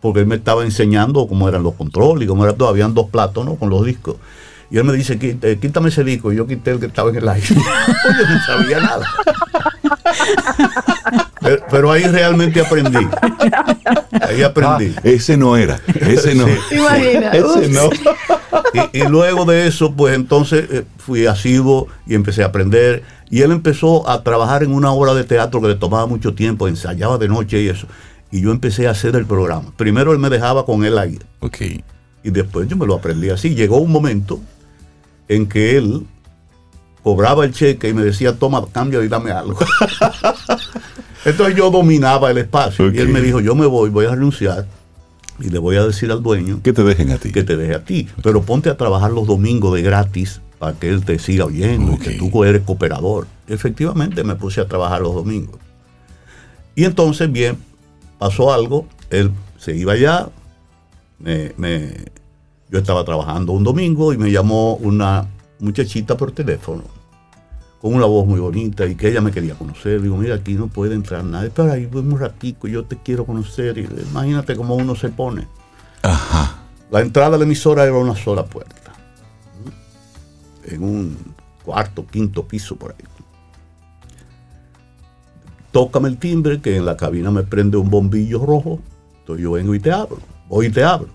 [0.00, 3.08] porque él me estaba enseñando cómo eran los controles y cómo era todo, habían dos
[3.08, 3.54] platos ¿no?
[3.54, 4.16] con los discos.
[4.68, 6.32] Y él me dice, eh, quítame ese disco.
[6.32, 7.46] Y yo quité el que estaba en el aire.
[7.54, 9.06] yo no sabía nada.
[11.70, 13.06] Pero, ahí realmente aprendí.
[14.20, 14.94] Ahí aprendí.
[14.96, 15.80] Ah, ese no era.
[16.00, 16.46] Ese no.
[16.70, 17.30] Imagina.
[17.32, 17.90] Ese no.
[18.92, 23.02] Y, luego de eso, pues entonces eh, fui asiduo y empecé a aprender.
[23.30, 26.68] Y él empezó a trabajar en una obra de teatro que le tomaba mucho tiempo,
[26.68, 27.86] ensayaba de noche y eso.
[28.30, 29.72] Y yo empecé a hacer el programa.
[29.76, 31.18] Primero él me dejaba con él ahí.
[31.40, 31.58] Ok.
[32.22, 33.54] Y después yo me lo aprendí así.
[33.54, 34.40] Llegó un momento
[35.28, 36.06] en que él
[37.02, 39.58] cobraba el cheque y me decía, toma, cambio y dame algo.
[41.24, 44.66] Entonces yo dominaba el espacio y él me dijo, yo me voy, voy a renunciar
[45.40, 47.32] y le voy a decir al dueño que te dejen a ti.
[47.32, 48.08] Que te deje a ti.
[48.22, 52.12] Pero ponte a trabajar los domingos de gratis para que él te siga oyendo, que
[52.12, 53.26] tú eres cooperador.
[53.46, 55.56] Efectivamente me puse a trabajar los domingos.
[56.74, 57.58] Y entonces, bien,
[58.18, 60.28] pasó algo, él se iba allá,
[61.18, 61.52] me,
[62.70, 65.26] yo estaba trabajando un domingo y me llamó una
[65.60, 66.84] muchachita por teléfono
[67.80, 70.02] con una voz muy bonita y que ella me quería conocer.
[70.02, 73.24] Digo, mira, aquí no puede entrar nadie, pero ahí voy un ratico, yo te quiero
[73.24, 73.78] conocer.
[73.78, 75.46] Y imagínate cómo uno se pone.
[76.02, 76.58] Ajá.
[76.90, 78.92] La entrada de la emisora era una sola puerta.
[80.64, 81.16] En un
[81.64, 83.04] cuarto, quinto piso por ahí.
[85.70, 88.80] Tócame el timbre, que en la cabina me prende un bombillo rojo.
[89.20, 90.18] Entonces yo vengo y te abro.
[90.48, 91.08] Voy y te abro.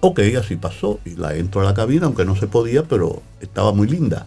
[0.00, 0.98] Ok, así pasó.
[1.04, 4.26] Y la entro a la cabina, aunque no se podía, pero estaba muy linda.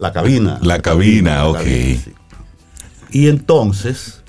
[0.00, 0.58] La cabina.
[0.62, 1.60] La, cabina, ok.
[3.10, 4.22] Y entonces,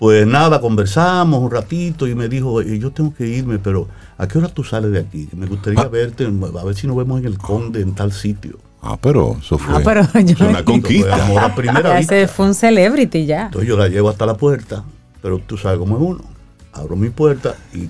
[0.00, 3.86] pues nada, conversamos un ratito y me dijo, yo tengo que irme, pero
[4.18, 5.28] ¿a qué hora tú sales de aquí?
[5.36, 5.88] Me gustaría ah.
[5.88, 8.58] verte, a ver si nos vemos en el Conde, en tal sitio.
[8.82, 10.02] Ah, pero eso fue ah, pero
[10.48, 11.16] una conquista.
[11.18, 13.46] Fue primera Ese fue un celebrity ya.
[13.46, 14.82] Entonces yo la llevo hasta la puerta,
[15.22, 16.24] pero tú sabes cómo es uno.
[16.72, 17.88] Abro mi puerta y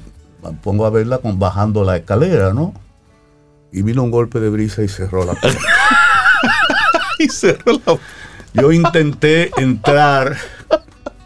[0.63, 2.75] pongo a verla con, bajando la escalera, ¿no?
[3.73, 5.61] Y vino un golpe de brisa y cerró la puerta.
[7.19, 7.99] y cerró la
[8.55, 10.37] Yo intenté entrar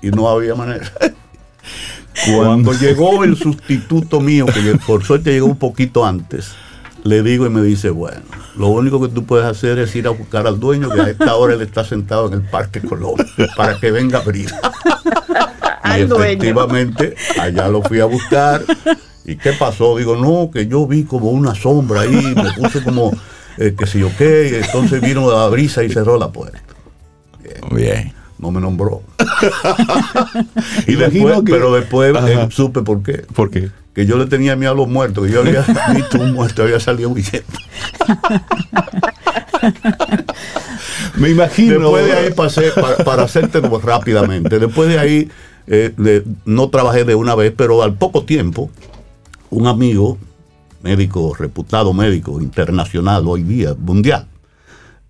[0.03, 0.91] y no había manera.
[2.27, 6.53] Cuando llegó el sustituto mío, que por suerte llegó un poquito antes,
[7.03, 8.23] le digo y me dice, bueno,
[8.57, 11.35] lo único que tú puedes hacer es ir a buscar al dueño que a esta
[11.35, 13.17] hora él está sentado en el Parque Colón
[13.57, 14.51] para que venga a abrir.
[15.97, 18.63] y efectivamente, allá lo fui a buscar
[19.25, 19.97] ¿Y qué pasó?
[19.97, 23.11] Digo, no, que yo vi como una sombra ahí, me puse como,
[23.59, 26.61] eh, que sé yo qué, entonces vino la brisa y cerró la puerta.
[27.71, 28.13] Bien.
[28.39, 29.03] No me nombró.
[30.87, 33.25] y después, Pero después eh, supe por qué.
[33.35, 33.71] ¿Por qué?
[33.95, 36.81] Que yo le tenía miedo a los muertos, que yo había visto un muerto, había
[36.81, 37.47] salido huyendo.
[41.15, 41.79] me imagino.
[41.79, 45.31] Después de ahí pasé, para, para hacerte rápidamente, después de ahí
[45.67, 48.71] eh, no trabajé de una vez, pero al poco tiempo
[49.51, 50.19] un amigo,
[50.85, 54.27] médico, reputado médico internacional hoy día, mundial,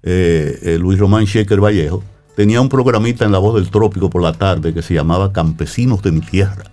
[0.05, 2.03] eh, eh, Luis Román Sheker Vallejo,
[2.37, 6.01] tenía un programita en La Voz del Trópico por la tarde que se llamaba Campesinos
[6.03, 6.64] de mi Tierra.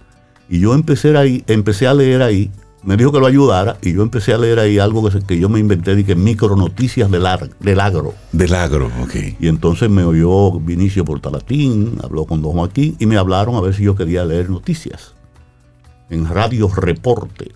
[0.48, 2.52] Y yo empecé, ahí, empecé a leer ahí,
[2.84, 5.50] me dijo que lo ayudara, y yo empecé a leer ahí algo que, que yo
[5.50, 7.26] me inventé, que micronoticias del,
[7.60, 8.14] del agro.
[8.32, 9.16] Del agro, ok.
[9.40, 13.74] Y entonces me oyó Vinicio Portalatín, habló con Don Joaquín, y me hablaron a ver
[13.74, 15.16] si yo quería leer noticias
[16.12, 17.52] en Radio Reporte.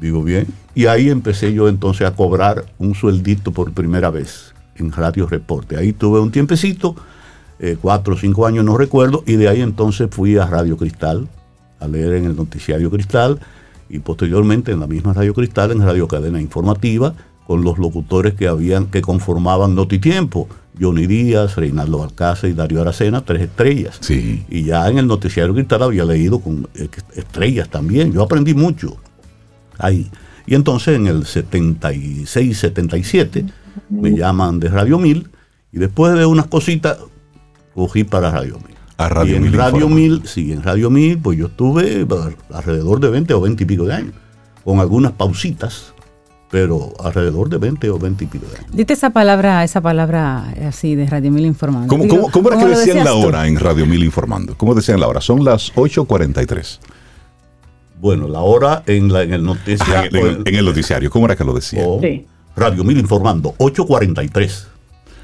[0.00, 0.46] Digo bien.
[0.74, 5.76] Y ahí empecé yo entonces a cobrar un sueldito por primera vez en Radio Reporte.
[5.76, 6.94] Ahí tuve un tiempecito,
[7.58, 11.28] eh, cuatro o cinco años, no recuerdo, y de ahí entonces fui a Radio Cristal,
[11.80, 13.40] a leer en el noticiario Cristal,
[13.88, 17.14] y posteriormente en la misma Radio Cristal, en Radio Cadena Informativa,
[17.46, 20.48] con los locutores que habían, que conformaban Notitiempo.
[20.80, 23.96] Johnny Díaz, Reinaldo Balcázar y Darío Aracena, tres estrellas.
[24.00, 24.44] Sí.
[24.48, 26.68] Y ya en el noticiario Cristal había leído con
[27.16, 28.12] estrellas también.
[28.12, 28.96] Yo aprendí mucho
[29.78, 30.10] ahí.
[30.46, 33.44] Y entonces en el 76, 77
[33.90, 35.28] me llaman de Radio 1000
[35.72, 36.98] y después de unas cositas
[37.74, 38.76] cogí para Radio 1000.
[38.96, 39.94] A Radio y en 1000 Radio informa.
[39.96, 43.66] 1000, sí, en Radio 1000, pues yo estuve bah, alrededor de 20 o 20 y
[43.66, 44.14] pico de años,
[44.64, 45.92] con algunas pausitas,
[46.50, 48.70] pero alrededor de 20 o 20 y pico de años.
[48.72, 51.86] Dite esa palabra, esa palabra eh, así de Radio Mil informando.
[51.86, 53.28] ¿Cómo, Digo, cómo- cómo era que lo decían la decías tú?
[53.28, 54.56] hora en Radio 1000 informando?
[54.56, 55.20] ¿Cómo decían la hora?
[55.20, 56.78] Son las 8.43
[58.00, 60.26] Bueno, la hora en, la, en el en, noticiario.
[60.26, 61.10] el- en el noticiario.
[61.10, 61.84] ¿Cómo era que lo decían?
[61.86, 62.26] o Sí.
[62.56, 64.66] Radio 1000 informando, 8.43.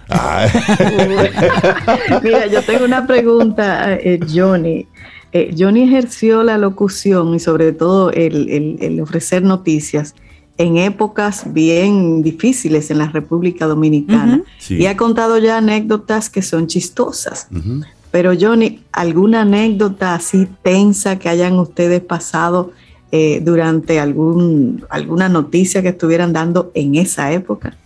[0.09, 0.47] Ah,
[2.23, 4.87] Mira, yo tengo una pregunta, eh, Johnny.
[5.33, 10.15] Eh, Johnny ejerció la locución y sobre todo el, el- el ofrecer noticias
[10.59, 14.43] en épocas bien difíciles en la República Dominicana.
[14.59, 14.77] Sí.
[14.77, 17.49] Y ha contado ya anécdotas que son chistosas.
[17.51, 17.81] Ujú.
[18.15, 22.71] Pero Johnny, ¿alguna anécdota así tensa que hayan ustedes pasado
[23.11, 27.77] eh, durante algún, alguna noticia que estuvieran dando en esa época?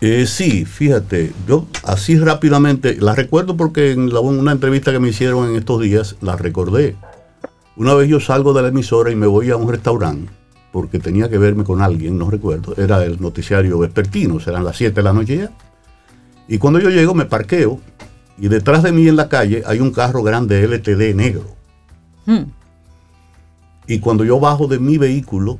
[0.00, 5.48] Eh, sí, fíjate, yo así rápidamente, la recuerdo porque en una entrevista que me hicieron
[5.48, 6.96] en estos días, la recordé.
[7.76, 10.32] Una vez yo salgo de la emisora y me voy a un restaurante,
[10.72, 14.96] porque tenía que verme con alguien, no recuerdo, era el noticiario vespertino, serán las 7
[14.96, 15.52] de la noche ya.
[16.48, 17.78] Y cuando yo llego me parqueo
[18.40, 21.44] y detrás de mí en la calle hay un carro grande LTD negro.
[22.26, 22.44] Mm.
[23.86, 25.58] Y cuando yo bajo de mi vehículo,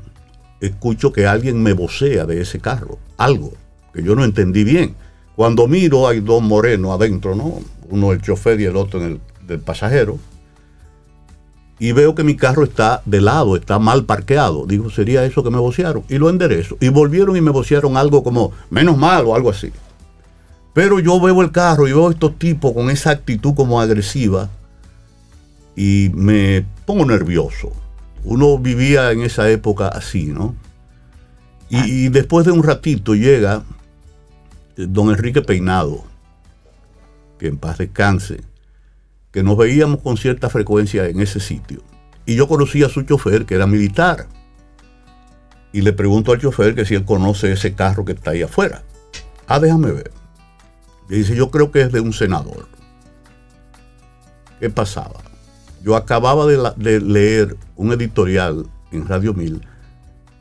[0.60, 3.52] escucho que alguien me vocea de ese carro, algo
[3.92, 4.94] que yo no entendí bien.
[5.36, 7.60] Cuando miro hay dos morenos adentro, ¿no?
[7.88, 10.18] Uno el chofer y el otro en el del pasajero.
[11.78, 14.66] Y veo que mi carro está de lado, está mal parqueado.
[14.66, 16.04] Digo, sería eso que me vocearon.
[16.08, 16.76] Y lo enderezo.
[16.78, 19.72] Y volvieron y me vocearon algo como, menos mal o algo así.
[20.72, 24.48] Pero yo veo el carro y veo a estos tipos con esa actitud como agresiva
[25.74, 27.72] y me pongo nervioso.
[28.24, 30.54] Uno vivía en esa época así, ¿no?
[31.68, 33.64] Y, y después de un ratito llega
[34.76, 36.04] eh, don Enrique Peinado,
[37.38, 38.40] que en paz descanse,
[39.32, 41.82] que nos veíamos con cierta frecuencia en ese sitio.
[42.26, 44.26] Y yo conocí a su chofer, que era militar.
[45.72, 48.82] Y le pregunto al chofer que si él conoce ese carro que está ahí afuera.
[49.46, 50.19] Ah, déjame ver.
[51.10, 52.66] Y dice, yo creo que es de un senador.
[54.60, 55.20] ¿Qué pasaba?
[55.82, 59.66] Yo acababa de, la- de leer un editorial en Radio 1000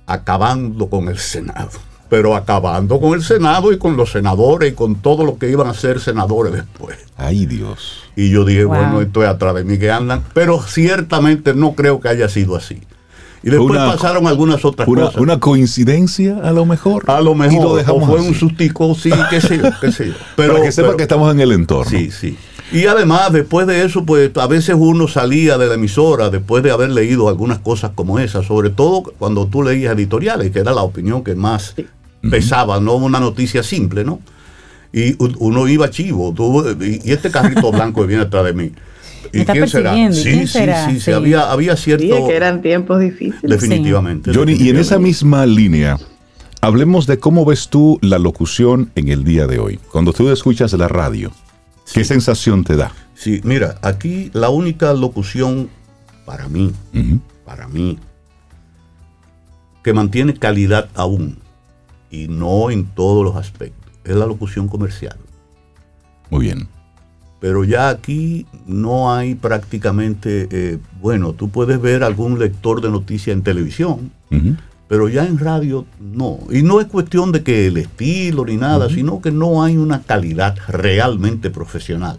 [0.05, 1.69] acabando con el Senado.
[2.09, 5.67] Pero acabando con el Senado y con los senadores y con todo lo que iban
[5.67, 6.97] a ser senadores después.
[7.15, 8.03] ay Dios.
[8.15, 8.75] Y yo dije, Wow.
[8.75, 10.23] bueno, esto es atrás de mí que andan.
[10.33, 12.81] Pero ciertamente no creo que haya sido así.
[13.43, 15.21] Y después Una- pasaron algunas otras Una, cosas.
[15.21, 17.03] una coincidencia a lo mejor.
[17.07, 18.27] a lo Y mejor lo dejamos o fue así.
[18.29, 20.13] un sustico, sí, qué sé yo, qué sé yo.
[20.35, 21.89] Pero, Para que sepa pero- que estamos en el entorno.
[21.89, 22.37] Sí, sí.
[22.71, 26.69] Y además, después de eso, pues a veces uno salía de la emisora después de
[26.69, 30.83] haber leído algunas cosas como esas, sobre todo cuando tú leías editoriales, que era la
[30.83, 31.73] opinión que más
[32.29, 34.19] pesaba, no una noticia simple, ¿no?
[34.93, 38.71] Y uno iba chivo, tú, y, y este carrito blanco que viene atrás de mí.
[39.33, 40.85] Me está persiguiendo, ¿y Sí, quién será?
[40.87, 41.11] sí, sí, Sí.
[41.11, 42.03] había, había cierto...
[42.03, 43.41] Sí, que eran tiempos difíciles.
[43.61, 44.31] definitivamente.
[44.33, 45.97] Johnny, y en esa misma línea,
[46.61, 49.79] hablemos de cómo ves tú la locución en el día de hoy.
[49.91, 51.31] Cuando tú escuchas la radio,
[51.93, 52.91] ¿qué sensación te da?
[53.15, 55.69] Sí, mira, aquí la única locución
[56.25, 56.71] para mí,
[57.45, 57.97] para mí,
[59.83, 61.39] que mantiene calidad aún,
[62.11, 65.17] y no en todos los aspectos, es la locución comercial.
[66.29, 66.67] Muy bien.
[67.39, 73.33] Pero ya aquí no hay prácticamente, eh, bueno, tú puedes ver algún lector de noticias
[73.33, 74.11] en televisión,
[74.89, 76.39] pero ya en radio no.
[76.51, 80.01] Y no es cuestión de que el estilo ni nada, sino que no hay una
[80.01, 82.17] calidad realmente profesional.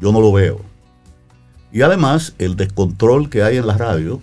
[0.00, 0.60] Yo no lo veo.
[1.72, 4.20] Y además, el descontrol que hay en la radio,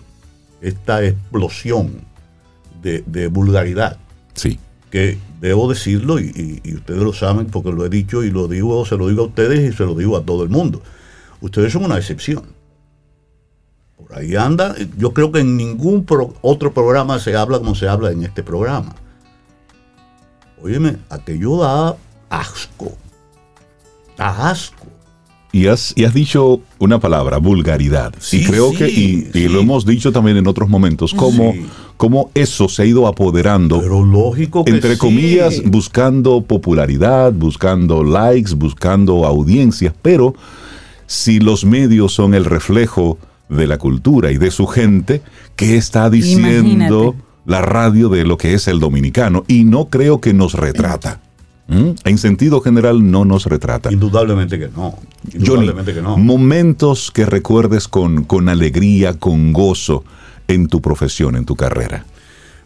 [0.60, 1.90] esta explosión
[2.82, 3.98] de, de vulgaridad,
[4.34, 4.58] Sí.
[4.90, 8.96] que debo decirlo, y, ustedes lo saben porque lo he dicho y lo digo, se
[8.96, 10.82] lo digo a ustedes y se lo digo a todo el mundo.
[11.40, 12.44] Ustedes son una excepción.
[13.96, 16.06] Por ahí anda, yo creo que en ningún
[16.42, 18.94] otro programa se habla como se habla en este programa.
[20.62, 21.96] Óyeme, aquello da
[22.30, 22.96] asco.
[24.16, 24.97] Da asco.
[25.58, 28.14] Y has, y has dicho una palabra, vulgaridad.
[28.20, 28.88] Sí, y creo sí, que,
[29.40, 31.66] y, lo hemos dicho también en otros momentos, cómo, Sí.
[31.96, 34.98] cómo eso se ha ido apoderando, Pero lógico que entre sí.
[34.98, 40.34] comillas, buscando popularidad, buscando likes, buscando audiencias, pero
[41.06, 45.22] si los medios son el reflejo de la cultura y de su gente,
[45.56, 47.22] ¿qué está diciendo Imagínate.
[47.46, 51.20] la radio de lo que es el dominicano y no creo que nos retrata.
[51.68, 51.90] ¿Mm?
[52.04, 53.92] En sentido general no nos retrata.
[53.92, 54.98] Indudablemente que no.
[55.32, 56.16] Indudablemente que no.
[56.16, 60.02] Momentos que recuerdes con, con alegría, con gozo
[60.48, 62.04] en tu profesión, en tu carrera.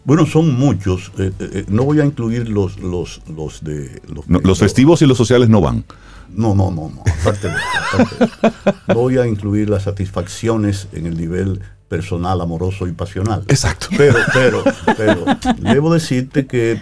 [0.05, 1.11] Bueno, son muchos.
[1.17, 4.01] Eh, eh, eh, no voy a incluir los, los, los de...
[4.27, 5.85] Los, festivos y los sociales no van.
[6.29, 7.03] No, no, no, no.
[7.21, 13.43] Aparte de, Voy a incluir las satisfacciones en el nivel personal, amoroso y pasional.
[13.47, 13.87] Exacto.
[13.97, 14.63] Pero, pero,
[14.97, 15.25] pero,
[15.59, 16.81] debo decirte que,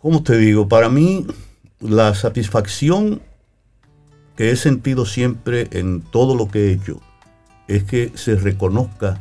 [0.00, 0.68] ¿cómo te digo?
[0.68, 1.26] Para mí,
[1.80, 3.20] la satisfacción
[4.36, 7.00] que he sentido siempre en todo lo que he hecho
[7.68, 9.20] es que se reconozca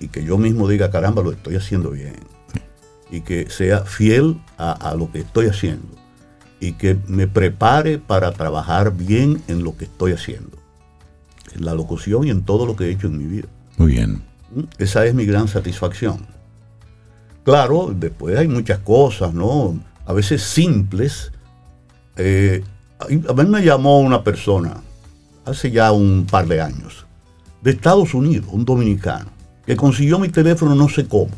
[0.00, 2.16] y que yo mismo diga, caramba, lo estoy haciendo bien.
[3.10, 5.88] Y que sea fiel a, lo que estoy haciendo.
[6.58, 10.58] Y que me prepare para trabajar bien en lo que estoy haciendo.
[11.54, 13.48] En la locución y en todo lo que he hecho en mi vida.
[13.76, 14.22] Muy bien.
[14.54, 14.62] ¿Mm?
[14.78, 16.26] Esa es mi gran satisfacción.
[17.44, 19.78] Claro, después hay muchas cosas, ¿no?
[20.06, 21.32] A veces simples.
[22.16, 22.62] Eh,
[22.98, 24.74] a mí me llamó una persona
[25.44, 27.06] hace ya un par de años,
[27.62, 29.30] de Estados Unidos, un dominicano,
[29.66, 31.32] que consiguió mi teléfono no sé cómo,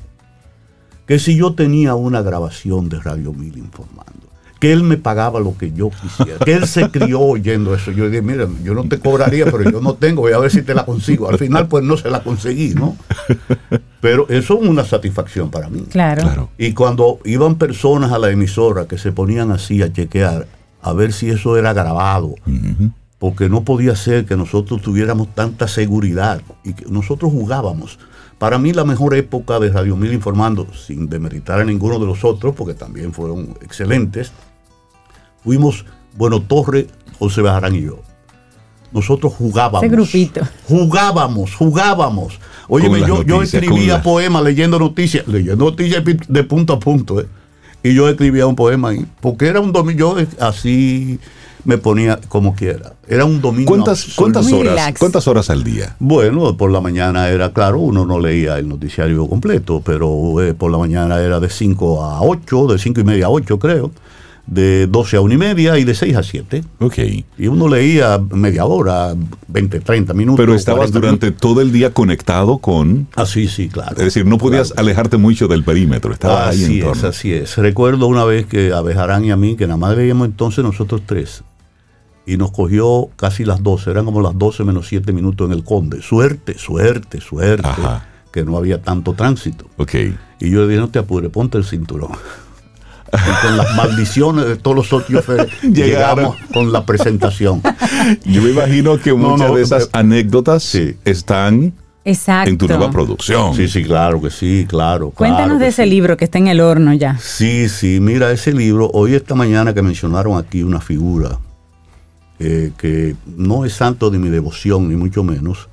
[1.06, 4.28] que si yo tenía una grabación de Radio Mil informando,
[4.58, 7.90] que él me pagaba lo que yo quisiera, que él se crió oyendo eso.
[7.92, 10.62] Yo dije, mira, yo no te cobraría, pero yo no tengo, voy a ver si
[10.62, 11.28] te la consigo.
[11.28, 12.96] Al final, pues no se la conseguí, ¿no?
[14.00, 15.84] Pero eso es una satisfacción para mí.
[15.90, 16.48] Claro.
[16.56, 20.46] Y cuando iban personas a la emisora que se ponían así a chequear,
[20.80, 22.34] a ver si eso era grabado,
[23.18, 27.98] porque no podía ser que nosotros tuviéramos tanta seguridad y que nosotros jugábamos.
[28.38, 32.22] Para mí la mejor época de Radio Mil informando, sin demeritar a ninguno de los
[32.24, 34.32] otros, porque también fueron excelentes,
[35.42, 36.86] fuimos Bueno Torre,
[37.18, 38.00] José Bajarán y yo.
[38.92, 39.82] Nosotros jugábamos.
[39.82, 40.40] Ese grupito.
[40.68, 42.38] Jugábamos, jugábamos.
[42.68, 47.26] Oye, yo, yo, escribía poemas leyendo noticias, leyendo noticias de punto a punto, ¿eh?
[47.82, 51.20] Y yo escribía un poema ahí, porque era un domingo, yo así
[51.66, 52.94] me ponía como quiera.
[53.08, 53.68] Era un domingo.
[53.68, 55.96] ¿Cuántas, ¿cuántas horas, ¿Cuántas horas al día?
[55.98, 60.70] Bueno, por la mañana era claro, uno no leía el noticiario completo, pero eh, por
[60.70, 63.90] la mañana era de 5 a 8, de 5 y media a 8 creo,
[64.46, 66.62] de 12 a 1 y media y de 6 a 7.
[66.78, 66.98] Ok.
[67.36, 69.14] Y uno leía media hora,
[69.48, 70.40] 20, 30 minutos.
[70.40, 73.08] Pero estabas durante todo el día conectado con...
[73.16, 73.96] Así, sí, claro.
[73.96, 76.94] Es decir, no podías alejarte mucho del perímetro, estabas ahí en torno.
[76.94, 77.56] es, así es.
[77.56, 81.02] Recuerdo una vez que a Bejarán y a mí, que nada más veíamos entonces nosotros
[81.06, 81.42] tres,
[82.26, 85.62] y nos cogió casi las 12, eran como las 12 menos 7 minutos en el
[85.62, 86.02] Conde.
[86.02, 87.68] Suerte, suerte, suerte,
[88.32, 89.66] que no había tanto tránsito.
[89.76, 90.16] Okay.
[90.40, 92.10] Y yo le dije, no te apures, ponte el cinturón.
[93.12, 95.24] y con las maldiciones de todos los socios
[95.62, 97.62] llegamos con la presentación.
[98.24, 100.74] Yo me imagino que muchas de esas anécdotas
[101.04, 101.74] están
[102.04, 103.54] en tu nueva producción.
[103.54, 105.10] Sí, sí, claro que sí, claro.
[105.10, 107.16] Cuéntanos de ese libro que está en el horno ya.
[107.18, 111.38] Sí, sí, mira, ese libro, hoy esta mañana que mencionaron aquí una figura
[112.38, 115.68] eh, que no es santo de mi devoción, ni mucho menos,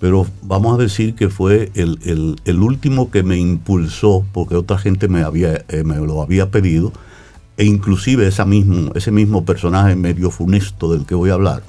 [0.00, 5.22] pero vamos a decir que fue el, último que me impulsó, porque otra gente me,
[5.22, 6.92] había, eh, me lo había pedido,
[7.56, 11.62] e inclusive esa mismo, ese mismo personaje medio funesto del que voy a hablar,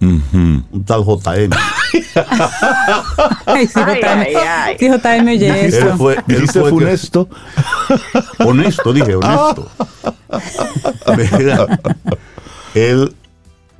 [0.00, 1.50] un tal JM.
[3.46, 4.24] ay, sí, JM,
[4.78, 7.28] sí, JM oye Él fue, él fue funesto.
[8.38, 9.70] honesto, dije, honesto.
[12.74, 13.14] él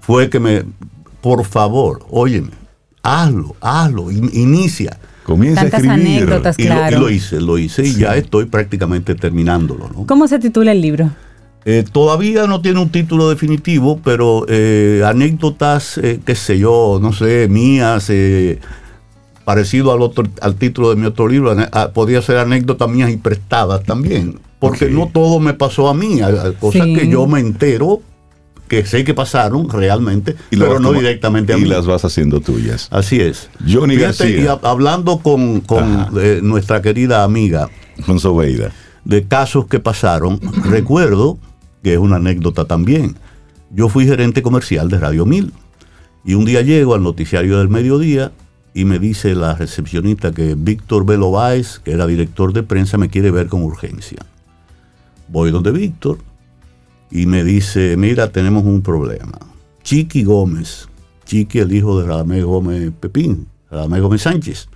[0.09, 0.65] fue que me,
[1.21, 2.49] por favor, óyeme,
[3.03, 4.99] hazlo, hazlo, inicia.
[5.23, 6.27] Comienza a escribir.
[6.57, 9.91] y, lo, hice, lo hice y ya estoy prácticamente terminándolo.
[9.95, 10.07] ¿no?
[10.07, 11.11] ¿Cómo se titula el libro?
[11.67, 17.13] Eh, todavía no tiene un título definitivo, pero eh, anécdotas, eh, qué sé yo, no
[17.13, 18.11] sé, mías,
[19.45, 23.19] parecido al, otro, al título de mi otro libro, ah, podría ser anécdotas mías y
[23.19, 26.19] prestadas también, porque no todo me pasó a mí,
[26.59, 28.01] cosas que yo me entero
[28.69, 31.63] que sé que pasaron realmente, pero no directamente a mí.
[31.63, 32.89] Y las vas haciendo tuyas.
[32.91, 33.49] Así es.
[33.67, 34.29] Johnny García.
[34.29, 35.65] Y hablando con,
[36.21, 37.69] eh, nuestra querida amiga
[38.37, 38.71] Veida.
[39.05, 41.39] de casos que pasaron, recuerdo
[41.83, 43.17] que es una anécdota también.
[43.71, 45.53] Yo fui gerente comercial de Radio 1000
[46.25, 48.33] y un día llego al noticiario del mediodía
[48.75, 51.33] y me dice la recepcionista que Víctor Velo
[51.85, 54.19] que era director de prensa, me quiere ver con urgencia.
[55.29, 56.19] Voy donde Víctor,
[57.11, 59.39] y me dice, mira, tenemos un problema.
[59.83, 60.89] Chiqui Gómez,
[61.25, 64.69] Chiqui el hijo de Radamés Gómez Pepín, Radamés Gómez Sánchez,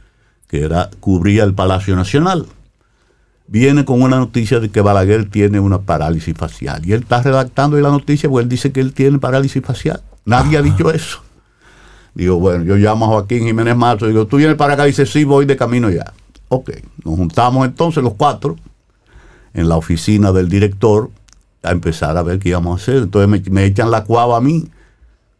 [0.49, 2.47] que era, cubría el Palacio Nacional,
[3.47, 6.87] viene con una noticia de que Balaguer tiene una parálisis facial.
[6.87, 10.03] Y él está redactando la noticia porque él dice que él tiene parálisis facial.
[10.25, 11.23] Nadie ha dicho eso.
[12.15, 14.85] Digo, bueno, yo llamo a Joaquín Jiménez Mato, digo, ¿tú vienes para acá?
[14.85, 16.13] Y dice, sí, voy de camino ya.
[16.49, 16.71] Ok,
[17.05, 18.57] nos juntamos entonces los cuatro
[19.55, 21.11] en la oficina del director
[21.63, 23.03] a empezar a ver qué íbamos a hacer.
[23.03, 24.69] Entonces me, echan la cuava a mí.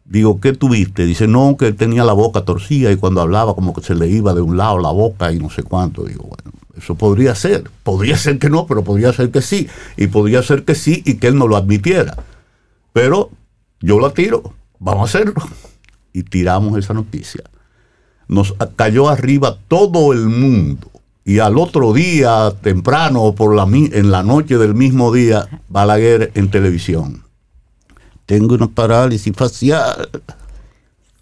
[0.05, 1.05] Digo, ¿qué tuviste?
[1.05, 4.33] Dice, no, que tenía la boca torcida y cuando hablaba como que se le iba
[4.33, 6.03] de un lado la boca y no sé cuánto.
[6.03, 7.69] Digo, bueno, eso podría ser.
[7.83, 9.67] Podría ser que no, pero podría ser que sí.
[9.97, 12.17] Y podría ser que sí y que él no lo admitiera.
[12.91, 13.31] Pero
[13.79, 15.41] yo la tiro, vamos a hacerlo.
[16.11, 17.43] Y tiramos esa noticia.
[18.27, 20.92] Nos cayó arriba todo el mundo
[21.25, 26.49] y al otro día, temprano, por la, en la noche del mismo día, Balaguer en
[26.49, 27.23] televisión.
[28.25, 30.09] Tengo una parálisis facial.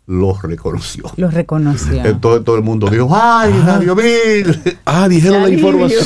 [0.08, 1.06] Los reconoció.
[1.16, 2.04] Los reconoció.
[2.04, 3.66] Entonces todo el mundo dijo, ¡ay, ah.
[3.66, 4.60] Radio Mil!
[4.84, 6.04] Ah, dijeron la información.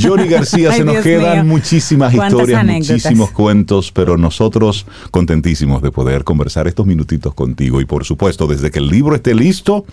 [0.00, 6.68] Johnny García, se nos quedan muchísimas historias, muchísimos cuentos, pero nosotros contentísimos de poder conversar
[6.68, 7.80] estos minutitos contigo.
[7.80, 9.86] Y por supuesto, desde que el libro esté listo,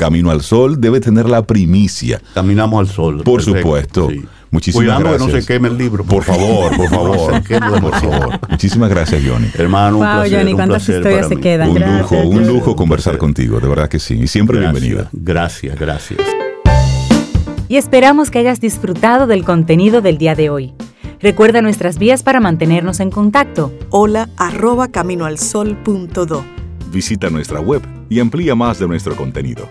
[0.00, 2.22] Camino al Sol debe tener la primicia.
[2.32, 3.22] Caminamos al Sol.
[3.22, 4.08] Por supuesto.
[4.50, 5.26] Muchísimas gracias.
[5.26, 6.04] que no se queme el libro.
[6.04, 7.42] Por favor, por favor.
[7.82, 8.40] por favor.
[8.48, 9.48] Muchísimas gracias, Johnny.
[9.52, 11.68] Hermano, un wow, Johnny, cuántas historias se quedan.
[11.68, 14.14] Un lujo, un lujo conversar contigo, de verdad que sí.
[14.14, 15.10] Y siempre bienvenida.
[15.12, 16.18] Gracias, gracias.
[17.68, 20.72] Y esperamos que hayas disfrutado del contenido del día de hoy.
[21.20, 23.70] Recuerda nuestras vías para mantenernos en contacto.
[23.90, 26.44] Hola arroba caminoalsol.do.
[26.90, 29.70] Visita nuestra web y amplía más de nuestro contenido